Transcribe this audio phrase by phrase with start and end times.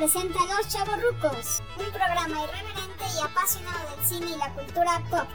[0.00, 5.28] presenta Los Chavorrucos, un programa irreverente y apasionado del cine y la cultura pop.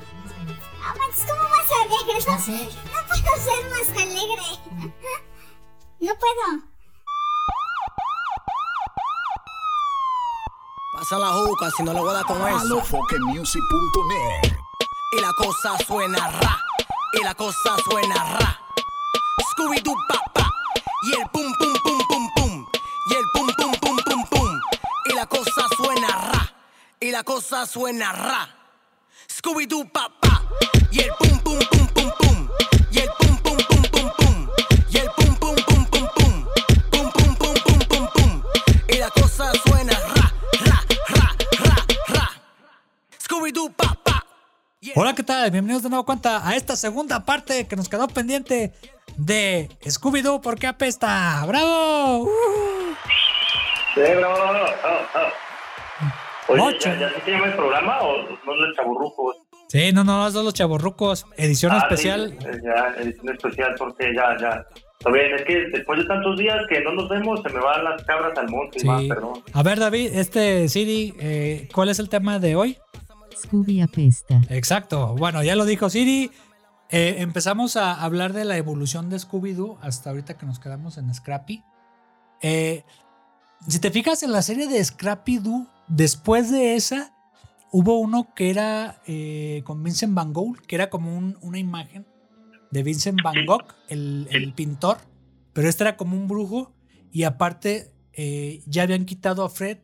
[0.84, 2.18] Ah, Max, ¿cómo vas a alegre?
[2.26, 2.34] No,
[2.92, 4.48] no puedo ser más alegre.
[6.00, 6.64] No puedo.
[10.98, 12.82] Pasa la juca si no le voy a dar con eso.
[15.12, 16.58] Y la cosa suena ra.
[17.14, 18.60] Y la cosa suena ra.
[19.52, 20.50] Scooby Doo pa pa.
[21.04, 21.75] Y el pum pum
[27.16, 28.50] la cosa suena ra.
[29.30, 30.44] Scooby Doo pa pa.
[30.92, 32.50] Y el pum pum pum pum pum.
[32.92, 34.50] Y el pum pum pum pum pum.
[34.90, 36.46] Y el pum pum pum pum pum.
[36.92, 38.44] Pum pum pum pum pum pum.
[38.90, 40.34] Y la cosa suena ra
[40.66, 41.28] ra ra
[41.64, 42.32] ra ra.
[43.18, 44.26] Scooby Doo pa pa.
[44.96, 45.52] Hola, ¿qué tal?
[45.52, 48.74] Bienvenidos de nuevo cuenta a esta segunda parte que nos quedó pendiente
[49.16, 51.46] de Scooby-Doo porque apesta.
[51.48, 52.26] ¡Bravo!
[52.26, 52.96] ¡Uh!
[53.94, 55.45] Sí, bravo, bravo, bravo, bravo.
[56.48, 56.90] Oye, Ocho.
[56.90, 59.34] ¿ya, ya se llama el programa o no es el chaburruco?
[59.68, 61.26] Sí, no, no, son los chavorrucos.
[61.38, 62.36] Edición Ah, especial.
[62.40, 64.66] sí, eh, ya, edición especial porque ya, ya.
[65.00, 67.84] Está bien, es que después de tantos días que no nos vemos, se me van
[67.84, 68.88] las cabras al monte, Sí.
[68.88, 69.44] va, perdón.
[69.54, 72.78] A ver, David, este Siri, eh, ¿cuál es el tema de hoy?
[73.36, 74.42] Scooby apesta.
[74.50, 75.16] Exacto.
[75.18, 76.32] Bueno, ya lo dijo Siri.
[76.92, 81.14] Eh, empezamos a hablar de la evolución de Scooby-Doo hasta ahorita que nos quedamos en
[81.14, 81.64] Scrappy.
[82.42, 82.84] Eh,
[83.68, 87.12] si te fijas en la serie de Scrappy-Doo, después de esa,
[87.72, 92.06] hubo uno que era eh, con Vincent Van Gogh, que era como un- una imagen
[92.72, 94.98] de Vincent Van Gogh, el, el pintor,
[95.54, 96.74] pero este era como un brujo
[97.12, 99.80] y aparte eh, ya habían quitado a Fred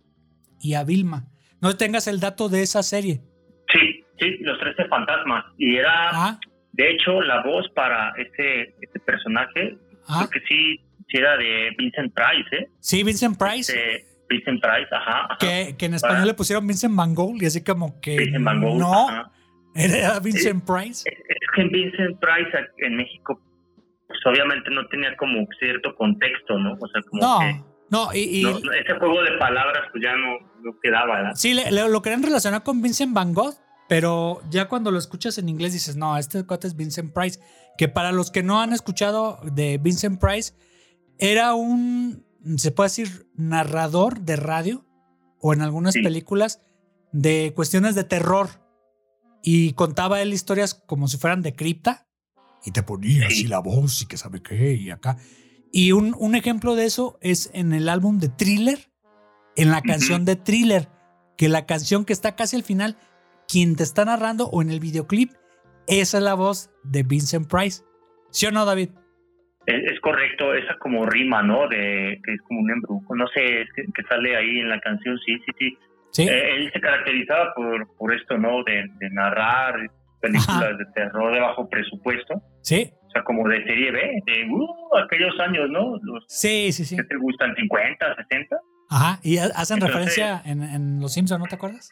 [0.59, 1.28] y a Vilma.
[1.62, 3.22] No tengas el dato de esa serie.
[3.72, 5.46] Sí, sí, los 13 fantasmas.
[5.58, 6.40] Y era, Ah,
[6.74, 10.26] de hecho, la voz para este, este personaje, ah.
[10.28, 10.80] creo que sí,
[11.17, 12.70] era de Vincent Price, ¿eh?
[12.80, 15.26] Sí, Vincent Price, De Vincent Price, ajá.
[15.26, 15.38] ajá.
[15.40, 18.62] que, que en español le pusieron Vincent Van Gogh y así como que Vincent Van
[18.62, 19.31] Gogh, no, ajá.
[19.75, 21.03] era Vincent Price.
[21.09, 23.40] Es es que Vincent Price en México,
[24.08, 26.74] pues obviamente no tenía como cierto contexto, ¿no?
[26.74, 30.16] O sea, como No, que no, y, y- no, ese juego de palabras pues ya
[30.16, 31.31] no, no quedaba, ¿verdad?
[31.36, 33.56] sí, le- le- lo querían relacionar con Vincent Van Gogh,
[33.90, 37.40] pero ya cuando lo escuchas en inglés dices, no, este cuate es Vincent Price,
[37.78, 40.53] que para los que no han escuchado de Vincent Price,
[41.22, 42.26] era un,
[42.58, 44.86] se puede decir, narrador de radio
[45.40, 46.02] o en algunas Sí.
[46.02, 46.62] películas
[47.14, 48.50] de cuestiones de terror.
[49.44, 52.08] Y contaba él historias como si fueran de cripta.
[52.66, 53.48] Y te ponía así Sí.
[53.48, 55.18] la voz y que sabe qué y acá.
[55.72, 58.92] Y un, un ejemplo de eso es en el álbum de Thriller,
[59.56, 60.90] en la canción de Thriller,
[61.38, 62.98] que la canción que está casi al final,
[63.48, 65.31] quien te está narrando o en el videoclip,
[65.88, 67.84] esa es la voz de Vincent Price.
[68.31, 68.90] ¿Sí o no, David?
[69.66, 71.68] Es, es correcto, esa como rima, ¿no?
[71.68, 74.80] De que es como un embrujo, no sé, es que, que sale ahí en la
[74.80, 75.78] canción, sí, sí, sí.
[76.14, 76.28] Sí.
[76.28, 78.64] Eh, él se caracterizaba por, por esto, ¿no?
[78.64, 79.76] De, de narrar
[80.20, 80.74] películas Ajá.
[80.74, 85.40] de terror de bajo presupuesto, sí, o sea, como de serie B, de uh, aquellos
[85.40, 85.98] años, ¿no?
[86.04, 86.96] Los sí, sí, sí.
[86.98, 88.58] que te gustan, 50, 60.
[88.90, 89.20] Ajá.
[89.24, 91.90] Y ha- hacen Entonces- referencia en, en Los Simpsons, ¿no te acuerdas?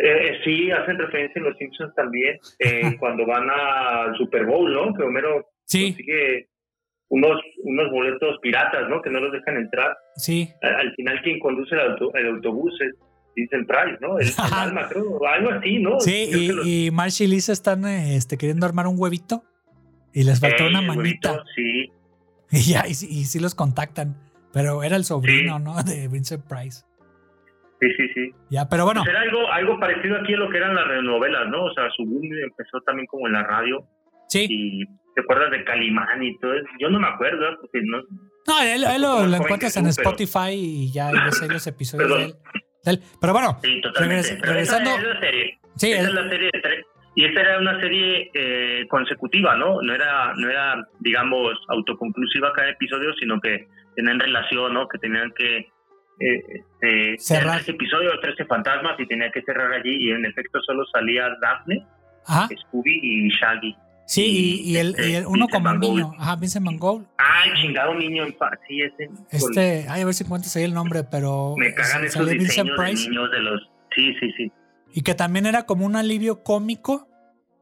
[0.00, 4.94] Eh, sí, hacen referencia en Los Simpsons también, eh, cuando van al Super Bowl, ¿no?
[4.94, 6.48] Que Homero Sí, consigue
[7.10, 9.00] unos, unos boletos piratas, ¿no?
[9.02, 9.96] Que no los dejan entrar.
[10.16, 10.48] sí.
[10.62, 12.94] Al, al final, quien conduce el, auto- el autobús es
[13.34, 14.18] Vincent Price, ¿no?
[14.18, 15.98] El, el alma, creo, o algo así, ¿no?
[16.00, 19.42] Sí, que los- y, y Marsh y Lisa están eh, este, queriendo armar un huevito
[20.12, 21.30] y les faltó Ey, una el manita.
[21.32, 21.90] huevito, sí,
[22.50, 24.16] Y ya, y, sí- y sí los contactan.
[24.52, 25.82] Pero era el sobrino, ¿no?
[25.82, 26.82] De Vincent Price.
[27.80, 28.30] sí, sí, sí.
[28.50, 29.02] Ya, pero bueno.
[29.02, 31.64] Pues era algo, algo parecido aquí a lo que eran las novelas, ¿no?
[31.64, 33.84] O sea, su boom empezó también como en la radio
[34.28, 34.46] Sí.
[34.48, 34.84] y
[35.18, 36.66] te acuerdas de Calimán y todo eso.
[36.78, 37.98] Yo no me acuerdo, porque no,
[38.46, 42.24] No, él, él lo, encuentras en pero- Spotify y ya ves ahí los episodios de
[42.26, 42.34] él,
[42.84, 43.00] de él.
[43.20, 44.28] Pero bueno, Sí, totalmente.
[44.28, 45.58] Regres- regresando- Esa es la serie.
[45.76, 46.84] sí, esa él- es la serie de tres.
[47.16, 49.82] Y esta era una serie eh, consecutiva, ¿no?
[49.82, 54.86] No era, no era, digamos, autoconclusiva cada episodio, sino que tenían relación, ¿no?
[54.86, 55.56] Que tenían que
[56.20, 57.42] eh, este, Cerrar.
[57.44, 59.96] eran tres episodios, 13 fantasmas y tenía que cerrar allí.
[59.98, 61.84] Y en efecto solo salía Daphne,
[62.26, 62.48] ajá.
[62.68, 63.74] Scooby y Shaggy.
[64.08, 65.80] Sí, y, y el, y el- uno Vincent como Gogh.
[65.80, 66.12] niño.
[66.18, 67.06] Ajá, Vincent Van Gogh.
[67.18, 68.58] Ay, chingado niño en paz.
[68.66, 69.10] Sí, ese.
[69.30, 72.94] Este, ay, a ver si encuentras ahí el nombre, pero Me cagan esos diseños de
[72.94, 73.60] niños de los.
[73.94, 74.52] Sí, sí, sí.
[74.94, 77.06] Y que también era como un alivio cómico,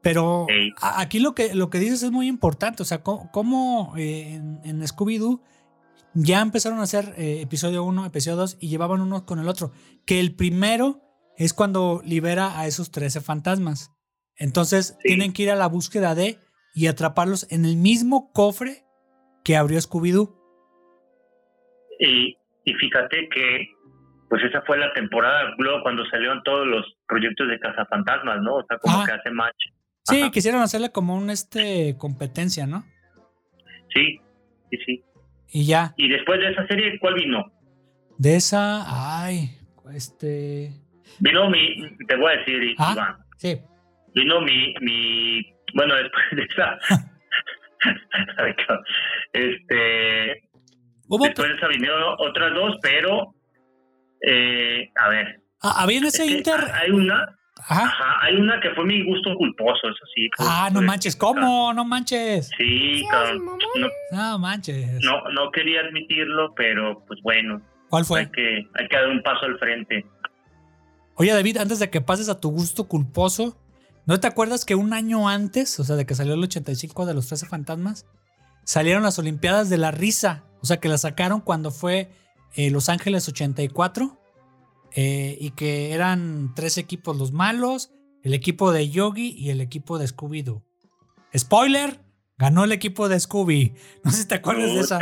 [0.01, 0.47] pero
[0.81, 4.81] aquí lo que, lo que dices es muy importante, o sea, cómo, eh, en, en
[4.81, 5.41] Scooby-Doo
[6.13, 9.73] ya empezaron a hacer eh, episodio 1, episodio 2 y llevaban uno con el otro,
[10.05, 11.01] que el primero
[11.37, 13.91] es cuando libera a esos 13 fantasmas.
[14.37, 15.09] Entonces Sí.
[15.09, 16.37] tienen que ir a la búsqueda de
[16.75, 18.83] y atraparlos en el mismo cofre
[19.43, 20.33] que abrió Scooby-Doo.
[21.99, 23.69] Y, y fíjate que
[24.29, 28.55] pues esa fue la temporada luego cuando salieron todos los proyectos de cazafantasmas, ¿no?
[28.55, 29.05] O sea, como Ah.
[29.05, 29.55] que hace match.
[30.03, 30.31] Sí, Ajá.
[30.31, 32.83] quisieron hacerle como un este competencia, ¿no?
[33.93, 34.19] Sí,
[34.69, 35.03] sí, sí.
[35.49, 35.93] Y ya.
[35.95, 37.51] Y después de esa serie, ¿cuál vino?
[38.17, 38.83] De esa,
[39.23, 39.57] ay,
[39.93, 40.73] este.
[41.19, 42.91] Vino mi, te voy a decir, Ah.
[42.93, 43.61] Iván, Sí.
[44.17, 45.41] Vino mi, mi,
[45.73, 46.77] bueno, después de esa,
[49.33, 50.41] este,
[51.09, 53.33] después de esa vinieron otras dos, pero,
[54.21, 56.59] eh, a ver, Ah, había en ese Inter.
[56.71, 57.85] hay una, Ajá.
[57.85, 60.29] ajá, hay una que fue mi gusto culposo, eso sí.
[60.37, 61.73] Ah, no manches, ¿cómo?
[61.73, 62.51] No manches.
[62.57, 63.43] Sí, cabrón.
[63.79, 64.99] No, No manches.
[65.03, 67.59] no, no quería admitirlo, pero pues bueno,
[67.89, 68.31] ¿Cuál hay fue?
[68.31, 70.05] que, hay que dar un paso al frente.
[71.15, 73.57] Oye, David, antes de que pases a tu gusto culposo,
[74.07, 77.13] ¿no te acuerdas que un año antes, o sea, de que salió el 85 de
[77.13, 78.05] los 13 fantasmas,
[78.63, 80.43] salieron las Olimpiadas de la Risa?
[80.61, 82.09] O sea, que la sacaron cuando fue
[82.55, 84.17] eh, Los Ángeles 84
[84.95, 87.91] eh, y que eran tres equipos los malos,
[88.23, 90.63] el equipo de Yogi y el equipo de Scooby-Doo.
[91.37, 91.99] Spoiler,
[92.37, 93.73] ganó el equipo de Scooby.
[94.03, 94.97] No sé si te acuerdas de esa.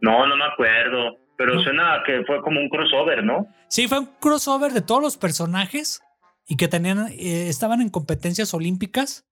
[0.00, 1.16] No, no me acuerdo.
[1.36, 1.62] Pero No.
[1.62, 3.46] suena a que fue como un crossover, ¿no?
[3.68, 6.02] Sí, fue un crossover de todos los personajes
[6.50, 9.24] y que tenían, eh, estaban en competencias olímpicas.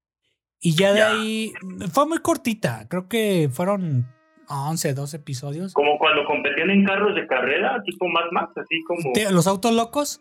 [0.60, 1.10] Y ya de Ya.
[1.10, 1.52] ahí
[1.92, 2.86] fue muy cortita.
[2.88, 4.08] Creo que fueron
[4.48, 5.72] 11, 12 episodios.
[5.74, 9.12] Como cuando competían en carros de carrera, tipo Mad Max, así como...
[9.32, 10.20] Los autos locos.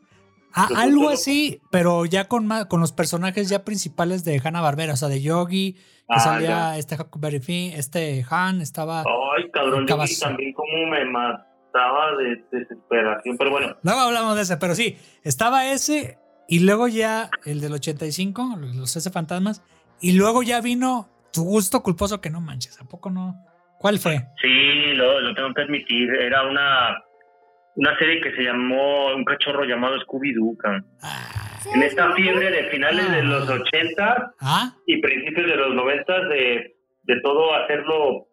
[0.54, 4.62] Ah, Los algo Autos así, pero ya con, con los personajes ya principales de Hanna
[4.62, 9.02] Barbera, o sea, de Yogi, que Ah, salía este Huckleberry Finn, este Han, estaba.
[9.02, 10.30] Ay, cabrón, yo vi Cabazón.
[10.30, 13.38] también como me mataba de desesperación.
[13.38, 16.18] Pero bueno, Luego hablamos de ese, pero sí, estaba ese
[16.48, 19.64] y luego ya el del 85, los ese fantasmas,
[20.02, 23.36] y luego ya vino tu gusto culposo que no manches, ¿a poco no?
[23.80, 24.18] ¿Cuál fue?
[24.42, 26.10] sí, lo, lo tengo que admitir.
[26.16, 26.98] Era una,
[27.76, 30.58] una serie que se llamó Un cachorro llamado Scooby-Doo.
[31.04, 34.74] Ah, En esta fiebre de finales de los 80 ¿Ah?
[34.88, 38.28] y principios de los 90 de, de todo hacerlo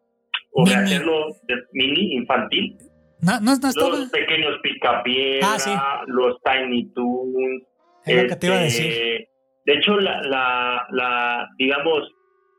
[0.52, 0.76] o Mini.
[0.76, 2.78] rehacerlo de mini infantil.
[3.20, 3.88] ¿No, no, no?
[3.90, 5.70] Los pequeños picapiedra, Ah, sí.
[6.06, 7.64] los Tiny Toons.
[8.04, 9.28] Es lo que te iba a este, decir.
[9.66, 12.02] De hecho, la, la, la, digamos,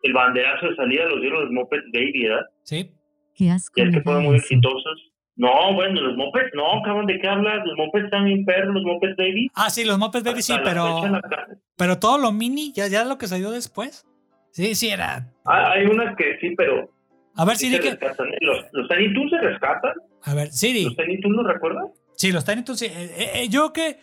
[0.03, 2.45] el banderazo de salida los dieron los Muppets Baby, ¿verdad?
[2.63, 2.92] Sí.
[3.36, 5.12] Qué asco Y es que fueron muy exitosos.
[5.36, 7.65] No, bueno, los Muppets, no, cabrón, ¿de qué hablas?
[7.65, 9.50] Los Muppets están bien perros, los Muppets Baby.
[9.53, 13.03] Ah, sí, los Muppets Baby sí, Hasta la pero, pero todo lo mini, ya, ya
[13.03, 14.06] lo que salió después.
[14.51, 15.27] Sí, sí, era.
[15.45, 16.89] Ah, hay unas que sí, pero
[17.36, 17.89] A ver, sí Siri, que.
[17.89, 18.00] ¿eh?
[18.39, 19.91] Los, los Tiny Toons se rescatan.
[20.24, 20.86] A ver, Siri.
[20.86, 21.86] ¿Los Tiny Toons los recuerdas?
[22.15, 22.80] Sí, los Tiny Toons.
[22.80, 22.86] sí.
[22.86, 23.98] Eh, eh, eh, yo que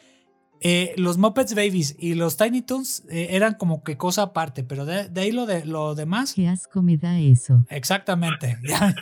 [0.62, 4.85] eh, los Muppets Babies y los Tiny Toons eh, eran como que cosa aparte, pero
[4.85, 7.64] de, de ahí lo, de, lo demás, Qué asco me da eso.
[7.69, 8.56] exactamente.
[8.69, 8.94] Ya,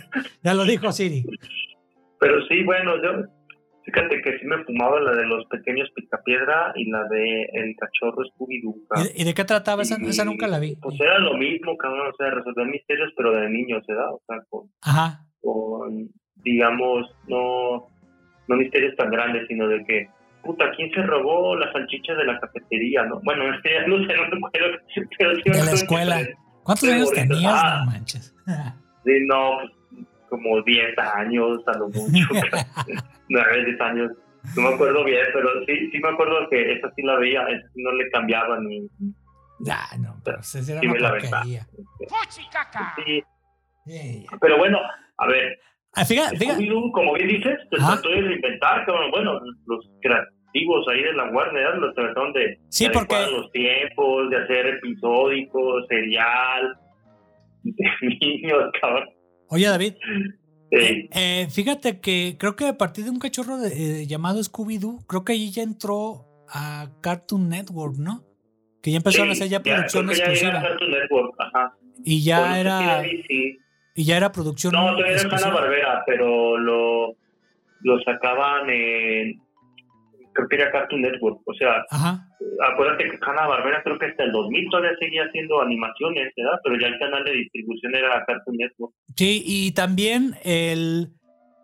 [0.42, 1.24] ya lo dijo Siri.
[2.18, 3.24] Pero sí, bueno, yo,
[3.84, 8.22] fíjate que sí me fumaba la de los pequeños picapiedra y la de el cachorro
[8.24, 8.76] Scooby-Doo.
[8.96, 9.82] ¿Y de, y de qué trataba?
[9.82, 10.76] Esa, Y, esa nunca la vi.
[10.76, 14.12] Pues era lo mismo, cabrón, o sea, resolver misterios, pero de niños, ¿verdad?
[14.12, 15.26] O sea, con, Ajá.
[15.40, 17.88] con, digamos, no,
[18.48, 20.08] no misterios tan grandes, sino de que,
[20.42, 23.20] puta, ¿quién se robó las salchichas de la cafetería, no?
[23.22, 26.20] Bueno, es que ya no sé, no recuerdo, pero sí De la escuela.
[26.62, 27.52] ¿Cuántos años tenías?
[27.54, 27.82] Ah.
[27.84, 28.34] No manches.
[29.02, 29.56] Sí, no,
[29.90, 32.28] pues, como 10 años, a lo mucho.
[33.30, 34.10] 9, 10 años.
[34.54, 37.66] No me acuerdo bien, pero sí, sí me acuerdo que esa sí la veía, esa
[37.74, 38.86] sí no le cambiaba ni.
[39.60, 41.66] Ya, no, pero se Sí me la porquería.
[42.28, 43.22] Sí,
[43.86, 44.26] Sí.
[44.40, 44.78] pero bueno,
[45.18, 45.58] a ver,
[45.94, 46.68] Ah, fíjate, fíjate.
[46.92, 47.92] Como bien dices, se Ah.
[47.94, 48.86] trató de reinventar.
[49.10, 49.90] Bueno, los
[50.52, 54.66] creativos ahí de la Warner los trataron de, Sí, de porque- los tiempos, de hacer
[54.66, 56.76] episódicos, serial,
[57.62, 57.84] de
[58.20, 59.08] niños, cabrón.
[59.48, 59.94] Oye, David,
[60.72, 61.08] Sí.
[61.12, 65.24] eh, fíjate que creo que a partir de un cachorro de- eh, llamado Scooby-Doo, creo
[65.24, 68.22] que ahí ya entró a Cartoon Network, ¿no?
[68.82, 70.60] Que ya empezaron a hacer ya producción ya exclusiva.
[70.62, 71.74] Cartoon Network, ajá.
[72.04, 73.58] Y ya era, sí, sí.
[73.96, 75.28] y ya era producción No, todavía era.
[75.36, 77.14] Hanna Barbera, pero lo,
[77.82, 79.40] lo sacaban en.
[80.32, 81.40] Creo que era Cartoon Network.
[81.46, 82.26] O sea, Ajá.
[82.72, 86.58] acuérdate que Hanna Barbera creo que hasta el 2000 todavía seguía haciendo animaciones, ¿verdad?
[86.64, 88.94] Pero ya el canal de distribución era Cartoon Network.
[89.16, 91.12] Sí, y también el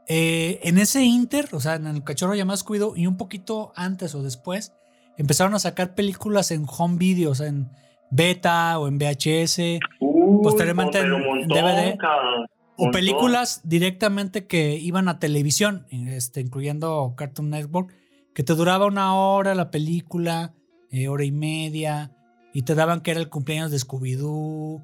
[0.09, 4.15] eh, en ese Inter, o sea, en el cachorro llamado Scooby-Doo, y un poquito antes
[4.15, 4.73] o después,
[5.19, 7.69] empezaron a sacar películas en home video, o sea, en
[8.13, 11.97] beta o en VHS, Uy, Posteriormente en- montón, DVD.
[12.77, 17.93] o películas directamente que iban a televisión, este, incluyendo Cartoon Network,
[18.37, 20.55] que te duraba una hora la película,
[20.91, 22.13] eh, hora y media,
[22.53, 24.83] y te daban que era el cumpleaños de Scooby-Doo,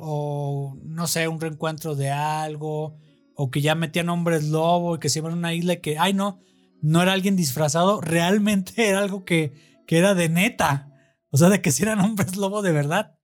[0.00, 2.96] o no sé, un reencuentro de algo,
[3.34, 5.98] o que ya metían hombres lobo y que se iban a una isla y que,
[5.98, 6.38] ay no,
[6.80, 9.52] no era alguien disfrazado, realmente era algo que,
[9.86, 10.92] que era de neta.
[11.30, 13.18] O sea, de que si eran hombres lobo de verdad.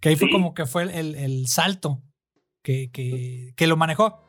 [0.00, 2.02] Que ahí fue como que fue el, el- el salto
[2.62, 4.24] que, que, que lo manejó.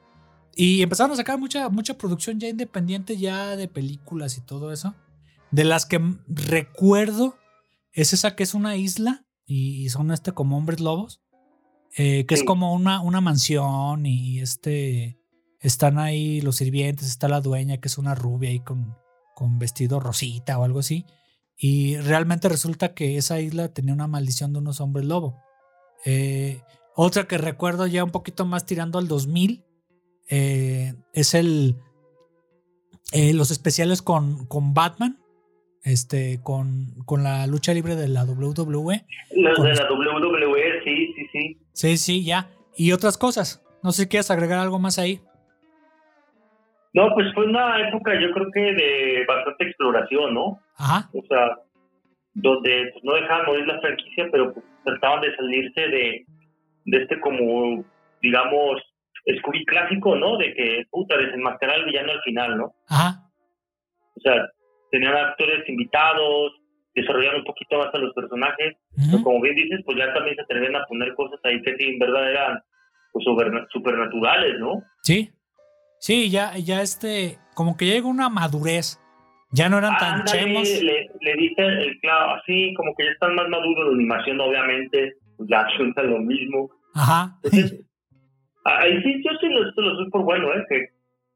[0.55, 4.93] Y empezaron a sacar mucha, mucha producción ya independiente, ya de películas y todo eso.
[5.51, 7.37] De las que recuerdo
[7.91, 11.21] es esa que es una isla y, son este como hombres lobos.
[11.95, 15.19] eh, que es como una, una mansión y este
[15.59, 18.97] están ahí los sirvientes, está la dueña que es una rubia ahí con,
[19.35, 21.05] con vestido rosita o algo así.
[21.55, 25.39] Y realmente resulta que esa isla tenía una maldición de unos hombres lobo.
[26.05, 26.61] Eh,
[26.95, 29.63] otra que recuerdo ya un poquito más tirando al 2000
[30.29, 31.75] eh, es el
[33.13, 35.17] eh, los especiales con, con Batman,
[35.83, 39.05] este, con, con la lucha libre de la WWE.
[39.35, 41.57] Los de la WWE, sí, sí, sí.
[41.73, 42.49] Sí, sí, ya.
[42.75, 43.63] Y otras cosas.
[43.83, 45.19] No sé si quieres agregar algo más ahí.
[46.93, 50.59] No, pues fue una época yo creo que de bastante exploración, ¿no?
[50.77, 51.09] Ajá.
[51.13, 51.57] O sea,
[52.33, 56.25] donde pues, no dejaban morir la franquicia, pero pues, trataban de salirse de,
[56.85, 57.83] de este como,
[58.21, 58.81] digamos,
[59.39, 60.37] Scooby clásico, ¿no?
[60.37, 62.73] De que, puta, desenmascarar al villano al final, ¿no?
[62.89, 63.29] Ajá.
[64.15, 64.33] O sea,
[64.91, 66.53] tenían actores invitados,
[66.95, 70.41] desarrollaron un poquito más a los personajes, pero como bien dices, pues ya también se
[70.43, 72.59] atreven a poner cosas ahí que sí, en verdad eran
[73.11, 74.83] pues superna- supernaturales, ¿no?
[75.01, 75.29] Sí.
[75.99, 78.99] Sí, ya, ya este, como que ya llegó una madurez.
[79.51, 80.67] Ya no eran tan chemos.
[80.81, 85.13] le, le dice el clavo, así como que ya están más maduros la animación, obviamente,
[85.37, 86.69] pues la es lo mismo.
[86.95, 87.37] Ajá.
[87.43, 87.85] Entonces,
[88.65, 90.63] ahí sí, yo sí lo, lo doy por bueno, ¿eh?
[90.69, 90.87] Que,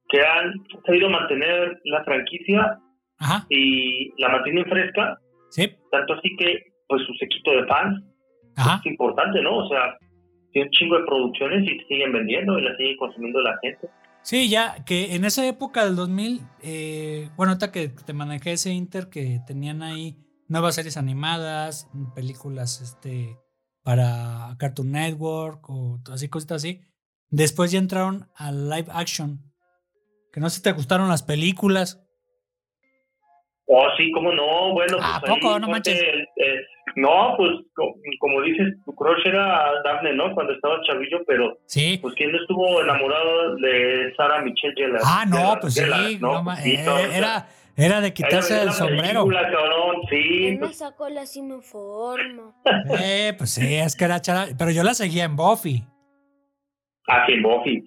[0.09, 0.53] que han
[0.85, 2.79] sabido mantener la franquicia
[3.19, 3.45] Ajá.
[3.49, 5.17] y la mantienen fresca,
[5.49, 5.69] Sí.
[5.91, 8.03] tanto así que, pues, sus equipos de fans
[8.55, 8.79] Ajá.
[8.79, 9.57] es importante, ¿no?
[9.57, 9.97] O sea,
[10.51, 13.89] tiene un chingo de producciones y siguen vendiendo y la sigue consumiendo la gente.
[14.21, 18.71] Sí, ya que en esa época del 2000, eh, bueno, ahorita que te manejé ese
[18.71, 20.17] Inter que tenían ahí
[20.49, 23.37] nuevas series animadas, películas este
[23.83, 26.81] para Cartoon Network o así cositas así.
[27.29, 29.39] Después ya entraron al live action.
[30.31, 32.03] Que no sé si te gustaron las películas.
[33.69, 35.59] Oh, sí, cómo no, bueno, pues ¿A ahí poco?
[35.59, 36.01] No manches.
[36.95, 40.33] no, pues co- como dices, tu crush era Daphne, ¿no?
[40.33, 41.99] Cuando estaba chavillo, pero Sí.
[42.01, 45.01] pues quién no estuvo enamorado de Sarah Michelle Gellar.
[45.03, 46.17] Ah, no, Gellar, pues Gellar, sí.
[46.21, 46.33] ¿no?
[46.35, 49.25] no Pues sí, eh, todo, era, era de quitarse era el sombrero.
[49.25, 52.55] película, cabrón, sí, Él me pues, sacó la me forma.
[53.03, 55.83] Eh, pues sí, es que era chara- Pero yo la seguía en Buffy.
[57.27, 57.83] Sí, Buffy,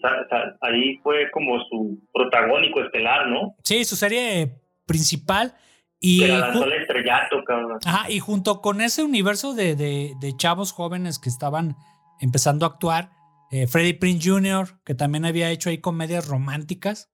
[0.62, 3.54] ahí fue como su protagónico estelar, ¿no?
[3.64, 4.52] Sí, su serie
[4.86, 5.54] principal.
[6.02, 7.78] Y la al estrellato, cabrón.
[7.84, 11.76] Ajá, y junto con ese universo de, de- de chavos jóvenes que estaban
[12.20, 13.10] empezando a actuar,
[13.50, 17.10] eh, Freddie Prinze Jr., que también había hecho ahí comedias románticas.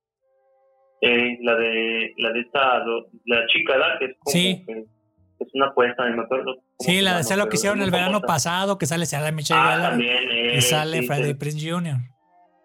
[1.01, 2.79] Eh, la de la de esta
[3.27, 3.99] la chica ¿verdad?
[3.99, 4.65] que es como Sí.
[4.67, 4.85] que
[5.41, 8.87] es una apuesta me acuerdo Sí, la de lo que hicieron el verano pasado, que
[8.87, 11.35] sale Sarah Michelle ah Gellar también eh, y sale sí, Freddie sí.
[11.35, 11.97] Prinze Jr.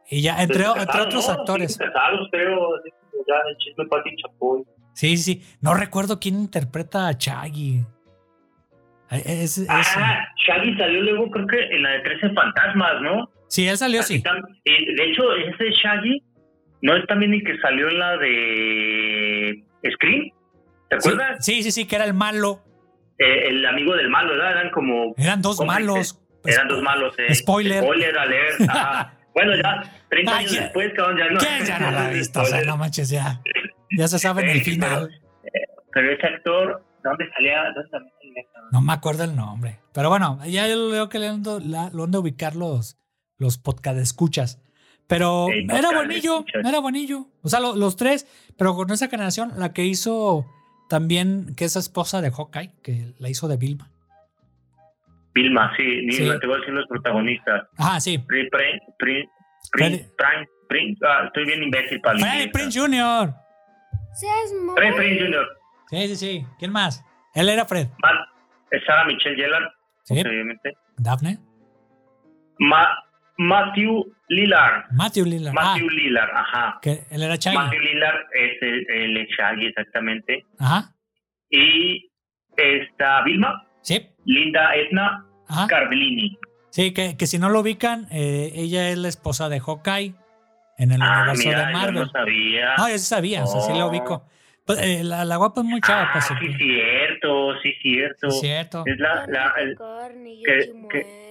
[0.10, 1.34] Y ya, entre, Pues, entre otros ¿no?
[1.34, 1.74] actores.
[1.74, 4.64] Sí, casados, creo así como ya el chisme Pati Chapoy
[4.94, 5.42] Sí, sí.
[5.62, 7.82] No recuerdo quién interpreta a Shaggy.
[9.10, 13.30] Es- es- ah Shaggy salió luego creo que en la de 13 fantasmas ¿no?
[13.50, 14.24] sí, él salió, Así sí.
[14.66, 16.24] eh, de hecho ese Shaggy
[16.82, 19.64] no es también el que salió en la de
[19.94, 20.30] Scream
[20.92, 21.44] ¿te acuerdas?
[21.46, 22.62] sí, sí, sí, que era el malo.
[23.18, 24.52] Eh, el amigo del malo ¿verdad?
[24.52, 26.20] eran como Eran dos malos.
[26.44, 27.14] Eran dos malos.
[27.20, 27.34] Eh.
[27.36, 27.84] Spoiler.
[27.84, 28.62] Spoiler alert.
[28.70, 29.18] ajá.
[29.36, 31.40] bueno, ya 30 Ay, años ya- después, cabrón, ya no.
[31.40, 32.42] ¿Quién ya no lo ha visto?
[32.42, 33.42] O sea, no manches, ya.
[33.98, 35.10] Ya se sabe en el Sí, final.
[35.94, 37.64] Pero ese actor, ¿dónde salía?
[37.76, 38.12] ¿Dónde salía?
[38.72, 39.80] No me acuerdo el nombre.
[39.94, 42.98] Pero bueno, ya yo veo que le ando, la- lo han de ubicar los,
[43.38, 44.62] los podcast escuchas.
[45.08, 45.78] Pero Sí, era
[46.10, 46.64] escuchas.
[46.66, 47.28] era buenillo.
[47.42, 48.26] O sea, lo- los tres,
[48.58, 50.46] pero con esa generación, la que hizo
[50.92, 53.90] también, que es esposa de Hawkeye, que la hizo de Vilma.
[55.34, 56.40] Vilma, sí, Vilma, Sí.
[56.42, 57.64] te voy a decir los protagonistas.
[57.78, 58.18] Ajá, sí.
[58.18, 58.66] Pri, pri,
[59.00, 59.30] pri,
[59.72, 62.50] Freddy- pri, Prime, Pri- ah, estoy bien imbécil para inglés.
[62.54, 63.34] Prince Jr.
[64.14, 64.96] Seas Freddy.
[64.98, 65.48] Prinze Jr.
[65.90, 66.46] Sí, sí, sí.
[66.60, 67.04] ¿Quién más?
[67.34, 67.88] Él era Fred.
[68.04, 68.28] Ma-
[68.72, 70.20] es Sarah Michelle Gellar, Sí.
[70.20, 70.74] obviamente.
[70.98, 71.40] Daphne.
[72.60, 72.88] Ma,
[73.42, 74.86] Matthew Lillard.
[74.92, 75.56] Matthew Lillard.
[75.58, 76.80] Ah, Matthew Lillard, ajá.
[76.82, 77.58] que él era Shaggy.
[77.58, 78.86] Matthew Lillard es el,
[79.18, 80.46] el Shaggy, exactamente.
[80.60, 80.94] Ajá.
[81.50, 82.10] Y
[82.58, 84.08] está Vilma, Sí.
[84.26, 85.66] Linda Edna Ajá.
[85.68, 86.38] Cardellini.
[86.70, 90.14] Sí, que, que si no lo ubican, eh, ella es la esposa de Hawkeye
[90.78, 91.96] en el Ah, universo mira, de yo Marvel.
[91.96, 92.76] no sabía.
[92.78, 93.90] No, yo sí sabía, o sea, sí la Oh.
[93.90, 94.24] ubico.
[94.66, 98.28] Pues, eh, la, la guapa es muy chava, ah, pues, sí, sí, cierto, sí, cierto.
[98.28, 98.84] es cierto.
[98.86, 99.76] Es la, la, el-
[100.46, 101.31] que- que-.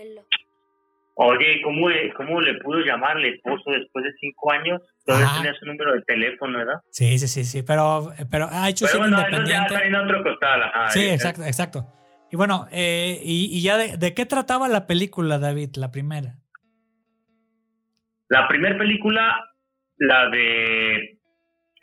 [1.14, 4.80] Oye, ¿cómo le, ¿cómo le pudo llamar el esposo después de cinco años?
[5.04, 6.80] Todavía tenía su número de teléfono, ¿verdad?
[6.90, 7.62] Sí, sí, sí, sí.
[7.62, 9.74] Pero, pero ha hecho Pero bueno, ya independiente.
[9.74, 10.62] está en otro costal.
[10.62, 10.88] ajá.
[10.90, 11.86] Sí, Eh, exacto, exacto.
[12.32, 16.36] Y bueno, eh, y, y ya de, de qué trataba la película, David, la primera.
[18.28, 19.36] La primera película,
[19.98, 21.18] la de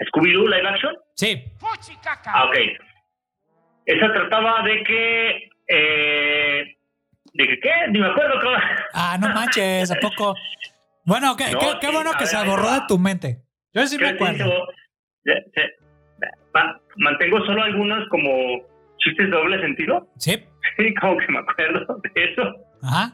[0.10, 0.96] Scooby-Doo Live Action.
[1.16, 1.44] Sí,
[2.26, 2.56] Ah, ok.
[3.86, 5.50] Esa trataba de que...
[5.68, 6.77] Eh,
[7.38, 7.72] ¿De que qué?
[7.92, 8.34] Ni me acuerdo.
[8.42, 8.56] cómo-
[8.94, 10.36] ah, no manches, ¿a poco?
[11.06, 13.42] Bueno, qué, No, qué, qué bueno que ver, se borró de tu mente.
[13.74, 14.52] Yo sí me ¿Qué acuerdo.
[16.98, 18.30] Mantengo solo algunos como
[18.98, 20.08] chistes doble sentido.
[20.18, 20.32] Sí,
[20.78, 22.44] Sí, como que me acuerdo de eso.
[22.84, 23.14] ajá.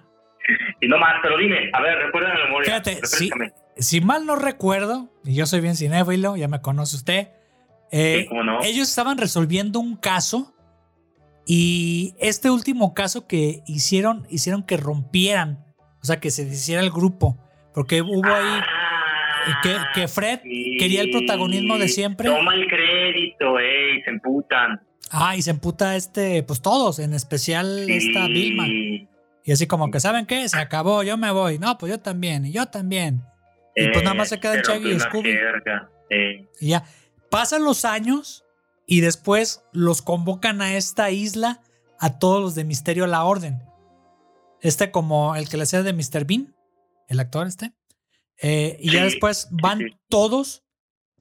[0.82, 2.65] Y no más, pero dime, a ver, recuerda la memoria.
[2.65, 3.53] Fíjate, refrescame.
[3.77, 7.30] Si mal no recuerdo, y yo soy bien cinéfilo, ya me conoce usted,
[7.92, 8.62] eh, Sí, cómo no.
[8.62, 10.53] ellos estaban resolviendo un caso
[11.46, 15.66] y este último caso que hicieron, hicieron que rompieran,
[16.02, 17.38] o sea, que se hiciera el grupo,
[17.74, 18.62] porque hubo ahí
[19.46, 20.78] Ah, que, que Fred sí.
[20.80, 22.30] quería el protagonismo de siempre.
[22.30, 24.82] Toma el crédito, eh, y se emputan.
[25.12, 28.28] Ah, y se emputa este, pues todos, en especial esta.
[28.28, 28.66] Vilma.
[28.68, 30.48] Y así como que, ¿saben qué?
[30.48, 31.60] Se acabó, yo me voy.
[31.60, 33.22] No, pues yo también, y yo también.
[33.76, 35.32] Y pues nada más se quedan Eh, Shaggy y Scooby.
[35.34, 36.48] jerga, eh.
[36.62, 36.86] Y ya.
[37.30, 38.43] Pasan los años
[38.86, 41.62] y después los convocan a esta isla
[42.00, 43.62] a todos los de Misterio a la Orden.
[44.62, 46.25] Este como el que le hacía de Mr.
[46.25, 46.56] Bean,
[47.08, 47.74] el actor este.
[48.42, 49.86] Eh, y ya después van sí.
[50.10, 50.63] todos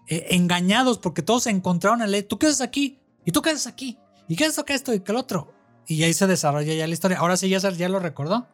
[0.09, 2.23] eh, engañados porque todos se encontraron en ley.
[2.23, 2.99] ¿Tú qué haces aquí?
[3.25, 3.99] ¿Y tú qué haces aquí?
[4.28, 5.52] ¿Y qué es esto, que esto y que el otro?
[5.87, 7.19] Y ahí se desarrolla ya la historia.
[7.19, 8.47] Ahora sí, ya, ya lo recordó.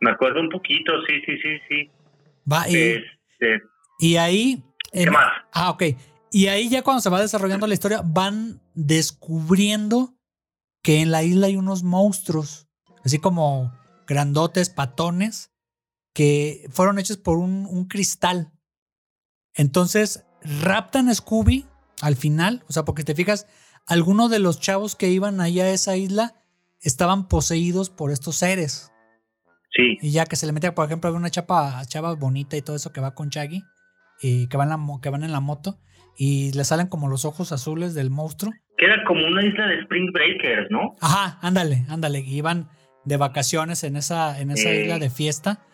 [0.00, 1.90] Me acuerdo un poquito, sí, sí, sí, sí.
[2.50, 3.62] Va, y, Este,
[3.98, 4.64] y ahí.
[4.92, 5.30] ¿Qué en- más?
[5.52, 5.82] Ah, ok.
[6.30, 10.14] Y ahí ya cuando se va desarrollando la historia, van descubriendo
[10.82, 12.68] que en la isla hay unos monstruos,
[13.04, 13.72] así como
[14.06, 15.50] grandotes, patones,
[16.14, 18.52] que fueron hechos por un, un cristal.
[19.54, 21.66] Entonces, raptan a Scooby
[22.00, 23.46] al final, o sea, porque te fijas,
[23.86, 26.34] algunos de los chavos que iban ahí a esa isla
[26.80, 28.92] estaban poseídos por estos seres.
[29.72, 32.76] Sí, Y ya que se le mete, por ejemplo, una chapa, chava bonita y todo
[32.76, 33.62] eso que va con Shaggy,
[34.20, 35.78] y que van, la que van en la moto,
[36.22, 38.52] y le salen como los ojos azules del monstruo.
[38.76, 40.94] queda como una isla de Spring Breakers, ¿no?
[41.00, 42.20] Ajá, ándale, ándale.
[42.20, 42.68] Iban
[43.06, 44.82] de vacaciones en esa, en esa Eh.
[44.82, 45.64] isla de fiesta.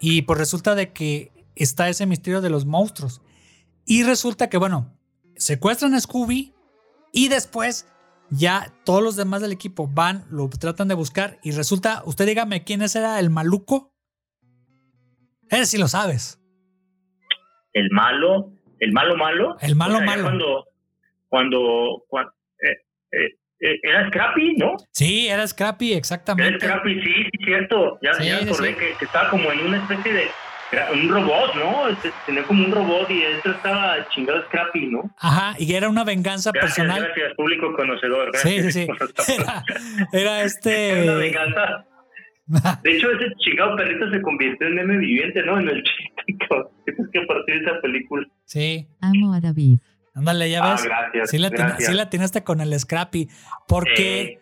[0.00, 3.20] Y pues resulta de que está ese misterio de los monstruos.
[3.86, 4.92] Y resulta que, bueno,
[5.36, 6.52] secuestran a Scooby
[7.12, 7.86] y después
[8.30, 12.64] ya todos los demás del equipo van, lo tratan de buscar y resulta, usted dígame
[12.64, 13.92] quién ese era el maluco.
[15.48, 16.40] Ese sí lo sabes.
[17.72, 18.52] El malo,
[18.84, 19.56] el malo malo.
[19.60, 20.22] El malo malo.
[20.24, 20.66] Cuando,
[21.28, 22.28] cuando, cuan-
[22.60, 22.76] eh,
[23.12, 24.76] eh, eh, era Scrappy, ¿no?
[24.90, 26.58] Sí, era Scrappy, Era exactamente.
[26.66, 27.98] Scrappy, sí, sí, cierto.
[28.02, 28.74] Ya, Sí, ya sí, acordé sí.
[28.74, 30.24] Que, que estaba como en una especie de.
[30.72, 31.86] Era un robot, ¿no?
[31.88, 35.02] Este, Tenía como un robot y dentro estaba chingado Scrappy, ¿no?
[35.18, 37.04] Ajá, y era una venganza Gracias, personal.
[37.04, 38.30] gracias, público conocedor.
[38.38, 38.88] Sí, Gracias sí, sí.
[38.90, 39.64] esta- Era,
[40.12, 41.14] era Era una este.
[41.16, 41.86] venganza.
[42.82, 45.60] De hecho, ese chingado perrito se convirtió en meme viviente, ¿no?
[45.60, 46.11] En el chiste.
[46.48, 46.68] Cabrón.
[46.86, 48.26] Es que a partir de esa película.
[48.44, 49.78] Sí, Amo a David.
[50.14, 50.84] ándale, ya Ah, ves.
[50.84, 51.30] gracias.
[51.30, 51.88] Sí la, gracias.
[51.90, 53.28] sí la atinaste con el Scrappy.
[53.66, 54.38] Porque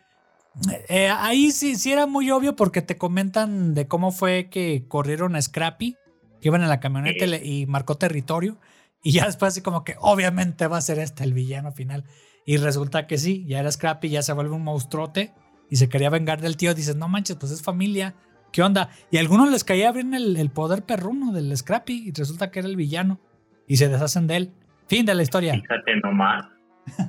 [0.69, 4.85] Eh, eh, ahí sí, sí era muy obvio porque te comentan de cómo fue que
[4.89, 5.97] corrieron a Scrappy,
[6.41, 8.59] que iban en la camioneta y marcó territorio.
[9.03, 12.05] Y ya después así como que obviamente va a ser este el villano final.
[12.45, 15.33] Y resulta que sí, ya era Scrappy, ya se vuelve un monstruote
[15.71, 16.75] y se quería vengar del tío.
[16.75, 18.15] Dices, no manches, pues es familia.
[18.53, 18.91] ¿Qué onda?
[19.11, 22.61] Y a algunos les caía bien el, el poder perruno del Scrappy y resulta que
[22.61, 23.21] era el villano.
[23.67, 24.53] Y se deshacen de él.
[24.89, 25.55] Fin de la historia.
[25.55, 26.47] Fíjate nomás.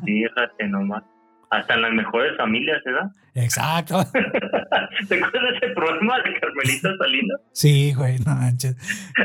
[0.05, 1.03] Fíjate nomás.
[1.49, 3.11] Hasta en las mejores familias, ¿verdad?
[3.33, 4.03] Exacto.
[5.09, 7.41] ¿Te acuerdas de ese programa de Carmelita Salinas?
[7.51, 8.77] Sí, güey, no manches.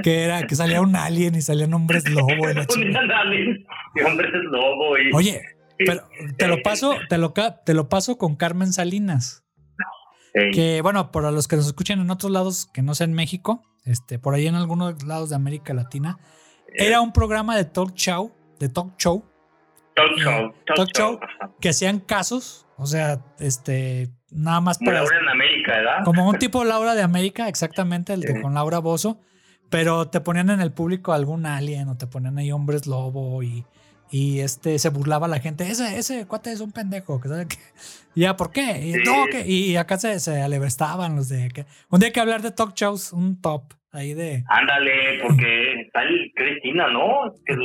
[0.02, 2.66] Que era que salía un alien y salían hombres lobo la
[3.20, 3.60] aliens
[3.94, 5.12] y hombres lobo y...
[5.14, 5.42] Oye,
[5.78, 9.45] pero te lo paso, te lo, te lo paso con Carmen Salinas.
[10.52, 13.62] Que bueno, para los que nos escuchan en otros lados que no sea en México,
[13.84, 16.18] este, por ahí en algunos lados de América Latina,
[16.74, 19.24] era un programa de talk show, de talk show,
[19.96, 20.52] Talk show.
[20.66, 21.20] Talk, talk show.
[21.58, 26.04] que hacían casos, o sea, este, nada más para Laura en América, ¿verdad?
[26.04, 29.20] como un tipo Laura de América, exactamente, el de con Laura Bozo,
[29.70, 33.64] pero te ponían en el público algún alien o te ponían ahí hombres lobo y,
[34.10, 37.28] y este se burlaba la gente, ese, ese cuate es un pendejo, qué?
[38.14, 38.62] Ya, ¿por qué?
[38.82, 39.00] Y, Sí.
[39.04, 42.40] no, que- y acá se, se alebrestaban los de que un día hay que hablar
[42.40, 47.34] de talk shows, un top ahí de Ándale, porque está el Cristina, ¿no?
[47.44, 47.58] Que en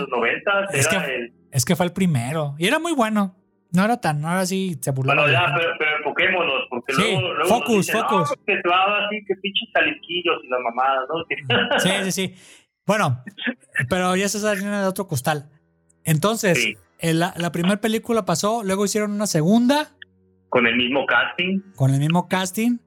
[0.00, 0.64] los 90.
[0.72, 1.32] Es Era que- el...
[1.52, 3.36] es que fue el primero y era muy bueno.
[3.72, 5.22] No era tan, no era así, se burlaba.
[5.22, 8.30] Bueno, ya, pero, pero enfoquémonos, porque Sí, luego, luego nos Focus, dicen, Focus.
[8.30, 11.78] "No, que te va así, que pinches saliquillos y las mamadas, ¿no?
[11.80, 12.34] Sí, sí, sí.
[12.86, 13.22] Bueno,
[13.88, 15.48] pero ya se está de otro costal.
[16.04, 16.74] Entonces, Sí.
[16.98, 19.96] el- la, la primera película pasó, luego hicieron una segunda
[20.48, 21.60] Con el mismo casting.
[21.76, 22.78] con el mismo casting,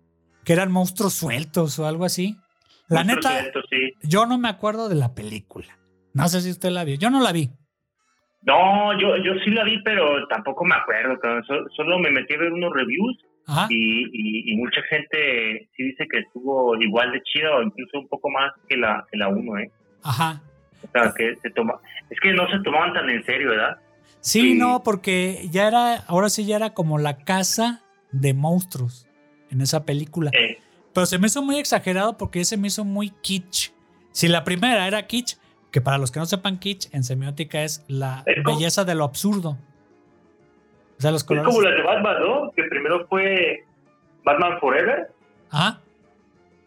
[0.46, 2.38] que eran monstruos sueltos o algo así.
[2.90, 3.94] La Mucho neta, suelto, sí.
[4.04, 5.68] yo no me acuerdo de la película.
[6.14, 6.96] No sé si usted la vio.
[6.96, 7.50] Yo no la vi.
[8.44, 11.20] No, yo, yo sí la vi, pero tampoco me acuerdo.
[11.76, 13.18] solo me metí a ver unos reviews
[13.70, 18.08] y, y, y mucha gente sí dice que estuvo igual de chida o incluso un
[18.08, 19.72] poco más que la que la 1, ¿eh?
[20.04, 20.42] Ajá.
[20.84, 21.80] O sea, que se toma...
[22.10, 23.78] Es que no se tomaban tan en serio, ¿verdad?
[24.22, 24.54] Sí, Sí.
[24.56, 27.82] no, porque ya era, ahora sí ya era como la casa
[28.12, 29.08] de monstruos
[29.52, 30.32] en esa película.
[30.34, 30.60] Eh,
[30.94, 33.72] Pero se me hizo muy exagerado porque se me hizo muy kitsch.
[34.12, 35.38] Si la primera era kitsch,
[35.72, 38.96] que para los que no sepan kitsch, en semiótica es la Es como- belleza de
[38.96, 39.58] lo absurdo.
[40.98, 41.48] O sea, los es colores.
[41.48, 42.52] como las de Batman, ¿no?
[42.54, 43.64] Que primero fue
[44.24, 45.12] Batman Forever
[45.52, 45.80] Ajá.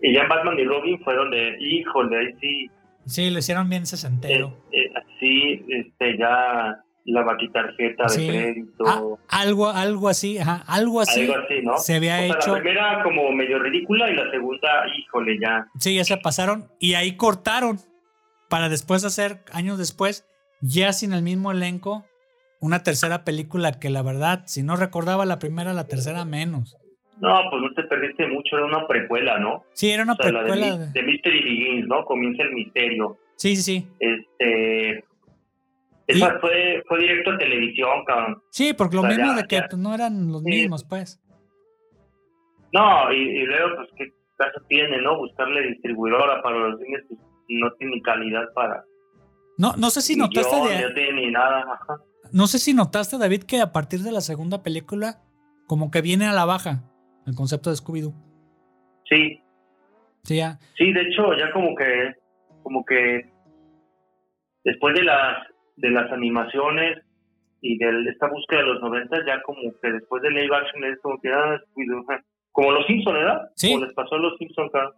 [0.01, 2.71] y ya Batman y Robin fue donde, híjole, ahí sí,
[3.07, 4.57] Sí, lo hicieron bien eh, sesentero.
[4.73, 8.29] eh, así, este, ya la tarjeta de Sí.
[8.29, 11.23] crédito, Ah, algo, algo así, ajá, algo así.
[11.23, 11.77] algo así, ¿no?
[11.79, 15.67] se había O sea, hecho- La primera como medio ridícula y la segunda, híjole, ya.
[15.79, 17.79] Sí, ya se pasaron y ahí cortaron
[18.49, 20.27] para después hacer, años después,
[20.61, 22.05] ya sin el mismo elenco,
[22.61, 26.77] una tercera película que la verdad, si no recordaba la primera, la tercera menos.
[27.21, 29.65] No, pues no te perdiste mucho, era una precuela, ¿no?
[29.75, 30.77] Sí, era una O sea, precuela.
[30.79, 32.05] De- de Mystery Begins, ¿no?
[32.05, 33.19] Comienza el misterio.
[33.37, 33.89] Sí, sí, sí.
[34.01, 35.05] Este.
[36.07, 38.43] Esa fue, fue directo a televisión, cabrón.
[38.51, 39.67] Sí, porque lo O sea, mismo ya- de que ya.
[39.71, 40.49] pues, no eran los Sí.
[40.51, 41.21] mismos, pues.
[42.73, 45.19] No, y, y luego, pues, ¿qué caso tiene, no?
[45.19, 48.85] Buscarle distribuidora para los cines, pues, no tiene calidad para.
[49.59, 51.97] No, no sé si ni notaste guion, de- No tiene ni nada, ajá.
[52.33, 55.19] no sé si notaste, David, que a partir de la segunda película,
[55.67, 56.85] como que viene a la baja
[57.27, 58.13] el concepto de Scooby-Doo.
[59.09, 59.41] Sí,
[60.23, 60.59] Sí, ya.
[60.77, 62.15] sí, de hecho, ya como que.
[62.63, 63.31] Como que.
[64.65, 66.99] Después de las, de las animaciones
[67.63, 70.99] y de esta búsqueda de los 90, ya como que después de live action es
[71.01, 71.29] como que.
[71.33, 72.05] Ah, Scooby-Doo.
[72.53, 73.51] Como los Simpsons, ¿verdad?
[73.57, 73.73] Sí.
[73.73, 74.93] Como les pasó a los Simpsons, cabrón.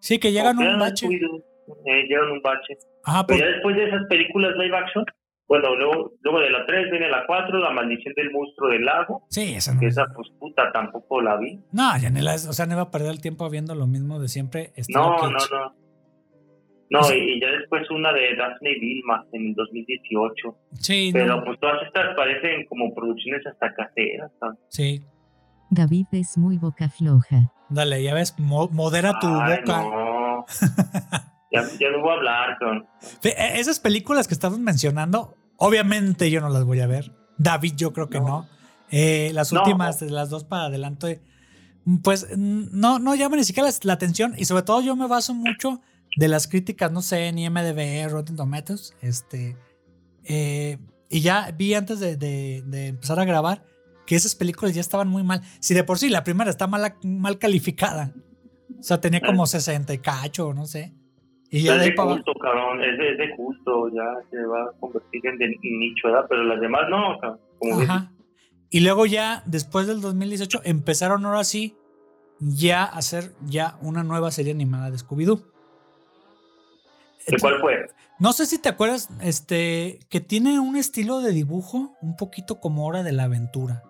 [0.00, 1.06] Sí, que llegan a un ah, bache.
[1.06, 2.76] Eh, llegan un bache.
[3.04, 5.04] Ajá, Pero por- ya después de esas películas live action,
[5.48, 9.24] bueno, luego, luego de la 3 viene la 4, La maldición del monstruo del lago,
[9.30, 9.80] sí, esa no.
[9.80, 11.60] que esa pues puta tampoco la vi.
[11.72, 14.18] No, ya ni la, o sea, no iba a perder el tiempo viendo lo mismo
[14.18, 14.72] de siempre.
[14.76, 15.74] estilo No, no, no.
[16.88, 20.56] No, O sea- y ya después una de Daphne y Vilma en el 2018.
[20.74, 24.30] Sí, Pero no, pues todas estas parecen como producciones hasta caseras.
[24.40, 24.58] ¿sabes?
[24.68, 25.04] sí.
[25.68, 27.52] David es muy boca floja.
[27.70, 29.82] Dale, ya ves, mo- modera tu Ay, boca.
[29.82, 30.44] no.
[31.52, 32.86] ya, ya no voy a hablar, con
[33.22, 37.12] e- Esas películas que estamos mencionando, obviamente yo no las voy a ver.
[37.38, 38.26] David, yo creo que no.
[38.26, 38.48] No.
[38.90, 39.60] Eh, las No.
[39.60, 41.20] últimas, de las dos para adelante,
[42.02, 44.34] pues mm, no, no llaman ni siquiera la, la atención.
[44.36, 45.80] Y sobre todo yo me baso mucho
[46.16, 48.94] de las críticas, no sé, ni MDB, Rotten Tomatoes.
[49.02, 49.56] Este,
[50.24, 50.78] eh,
[51.08, 53.64] y ya vi antes de, de- de empezar a grabar
[54.06, 55.42] que esas películas ya estaban muy mal.
[55.60, 58.12] Si de por sí la primera está mal, mal calificada.
[58.78, 60.94] O sea, tenía como 60 y cacho, no sé.
[61.56, 62.82] Y ya es de culto, cabrón.
[62.82, 63.88] Es de, es de culto.
[63.88, 66.26] Ya se va a convertir en de nicho, ¿verdad?
[66.28, 67.18] Pero las demás no.
[67.58, 67.90] Como dices.
[67.90, 68.12] Ajá.
[68.70, 71.76] Y luego ya, después del 2018, empezaron ahora sí
[72.40, 75.42] ya a hacer ya una nueva serie animada de Scooby-Doo.
[77.28, 77.86] ¿De cuál fue?
[78.18, 82.86] No sé si te acuerdas, este, que tiene un estilo de dibujo un poquito como
[82.86, 83.82] Hora de la Aventura.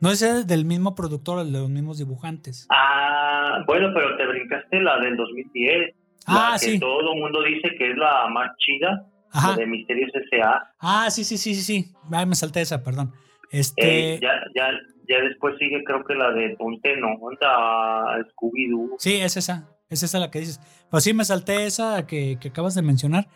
[0.00, 2.66] No es el del mismo productor, el de los mismos dibujantes.
[2.70, 5.94] Ah, bueno, pero te brincaste la del 2010.
[6.26, 6.78] Ah, la que sí.
[6.78, 9.50] todo el mundo dice que es la más chida, Ajá.
[9.50, 10.70] la de Misterios S.A.
[10.80, 11.92] Ah, sí, sí, sí, sí, sí.
[12.10, 13.12] Ay, me salté esa, perdón.
[13.50, 14.68] Este, Eh, ya, ya,
[15.08, 18.96] ya después sigue creo que la de Ponte no, onda Scooby-Doo.
[18.98, 19.68] Sí, es esa.
[19.88, 20.58] Es esa la que dices.
[20.90, 23.28] Pues sí, me salté esa que, que acabas de mencionar,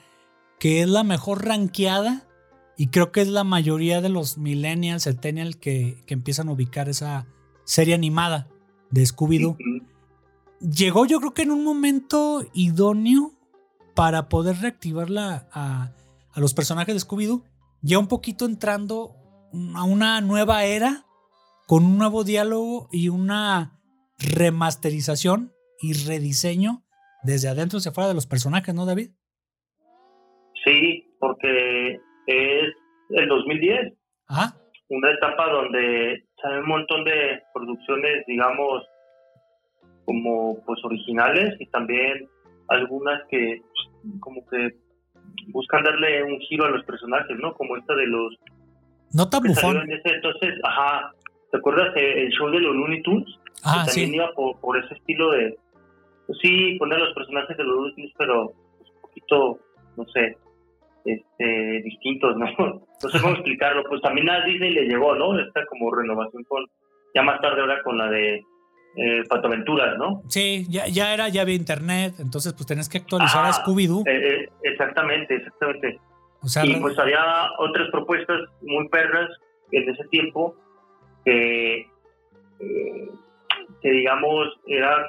[0.59, 2.22] que es la mejor rankeada
[2.79, 6.88] y creo que es la mayoría de los millennials, centennials que, que empiezan a ubicar
[6.88, 7.27] esa
[7.64, 8.49] serie animada
[8.90, 9.51] de Scooby-Doo.
[9.51, 9.87] Ujú.
[10.60, 13.32] Llegó yo creo que en un momento idóneo
[13.94, 15.92] para poder reactivarla a,
[16.32, 17.44] a los personajes de Scooby-Doo,
[17.82, 19.14] ya un poquito entrando
[19.74, 21.04] a una nueva era
[21.66, 23.80] con un nuevo diálogo y una
[24.18, 26.82] remasterización y rediseño
[27.22, 29.10] desde adentro hacia afuera de los personajes, ¿no, David?
[30.64, 32.64] Sí, porque es
[33.10, 33.94] el 2010,
[34.28, 34.56] Ajá.
[34.88, 38.82] una etapa donde sale un montón de producciones, digamos,
[40.06, 42.28] como pues originales y también
[42.68, 43.60] algunas que
[44.20, 44.74] como que
[45.48, 47.52] buscan darle un giro a los personajes, ¿no?
[47.54, 48.34] Como esta de los
[49.12, 49.76] No tan bufón.
[49.78, 51.12] en ese entonces, ajá,
[51.50, 53.28] ¿te acuerdas el show de los Looney Tunes?
[53.64, 54.16] Ah, que también sí.
[54.16, 55.56] iba por, por ese estilo de,
[56.26, 59.58] pues sí, poner los personajes de los Goonies, pero pues, un poquito,
[59.96, 60.36] no sé,
[61.04, 62.46] este, distintos, ¿no?
[63.02, 63.84] No sé cómo explicarlo.
[63.88, 65.38] Pues también a Disney le llegó, ¿no?
[65.38, 66.64] Esta como renovación con,
[67.14, 68.42] ya más tarde ahora con la de
[68.96, 70.22] eh, Patoaventuras, ¿no?
[70.28, 74.04] Sí, ya, ya era, ya había internet, entonces pues tenés que actualizar a Ah, Scooby-Doo.
[74.06, 74.12] Eh,
[74.44, 76.00] eh, exactamente, exactamente.
[76.42, 77.20] o sea, y pues había
[77.59, 79.28] otras propuestas muy perras
[79.72, 80.54] en ese tiempo
[81.24, 83.09] que, eh,
[83.82, 85.02] que digamos, eran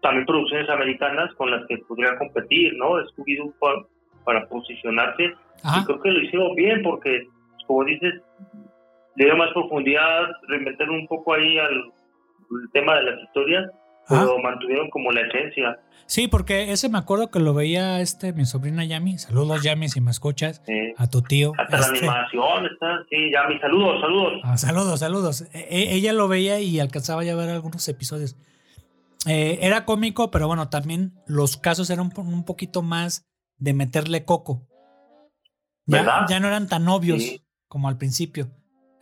[0.00, 2.94] también producciones americanas con las que podría competir, ¿no?
[3.06, 3.86] Scooby-Doo pa-
[4.24, 5.24] para posicionarse.
[5.80, 7.28] Y creo que lo hicieron bien porque,
[7.68, 8.14] como dices,
[9.14, 11.92] le dio más profundidad, reinventar un poco ahí al,
[12.62, 13.70] al tema de las historias,
[14.06, 14.20] ajá.
[14.22, 15.78] pero mantuvieron como la esencia.
[16.06, 19.18] Sí, porque ese me acuerdo que lo veía este, mi sobrina Yami.
[19.18, 20.62] Saludos, Yami, si me escuchas.
[20.98, 21.52] A tu tío.
[21.56, 24.32] hasta la Este, animación está, sí, ya mis saludos, saludos.
[24.44, 25.42] ah, saludos, saludos.
[25.54, 28.36] E- e- ella lo veía y alcanzaba ya a ver algunos episodios.
[29.26, 33.24] Eh, era cómico, pero bueno, también los casos eran un, po- un poquito más
[33.58, 34.66] de meterle coco.
[35.86, 36.26] Ya, ¿Verdad?
[36.28, 37.42] ya no eran tan obvios Sí.
[37.68, 38.50] como al principio.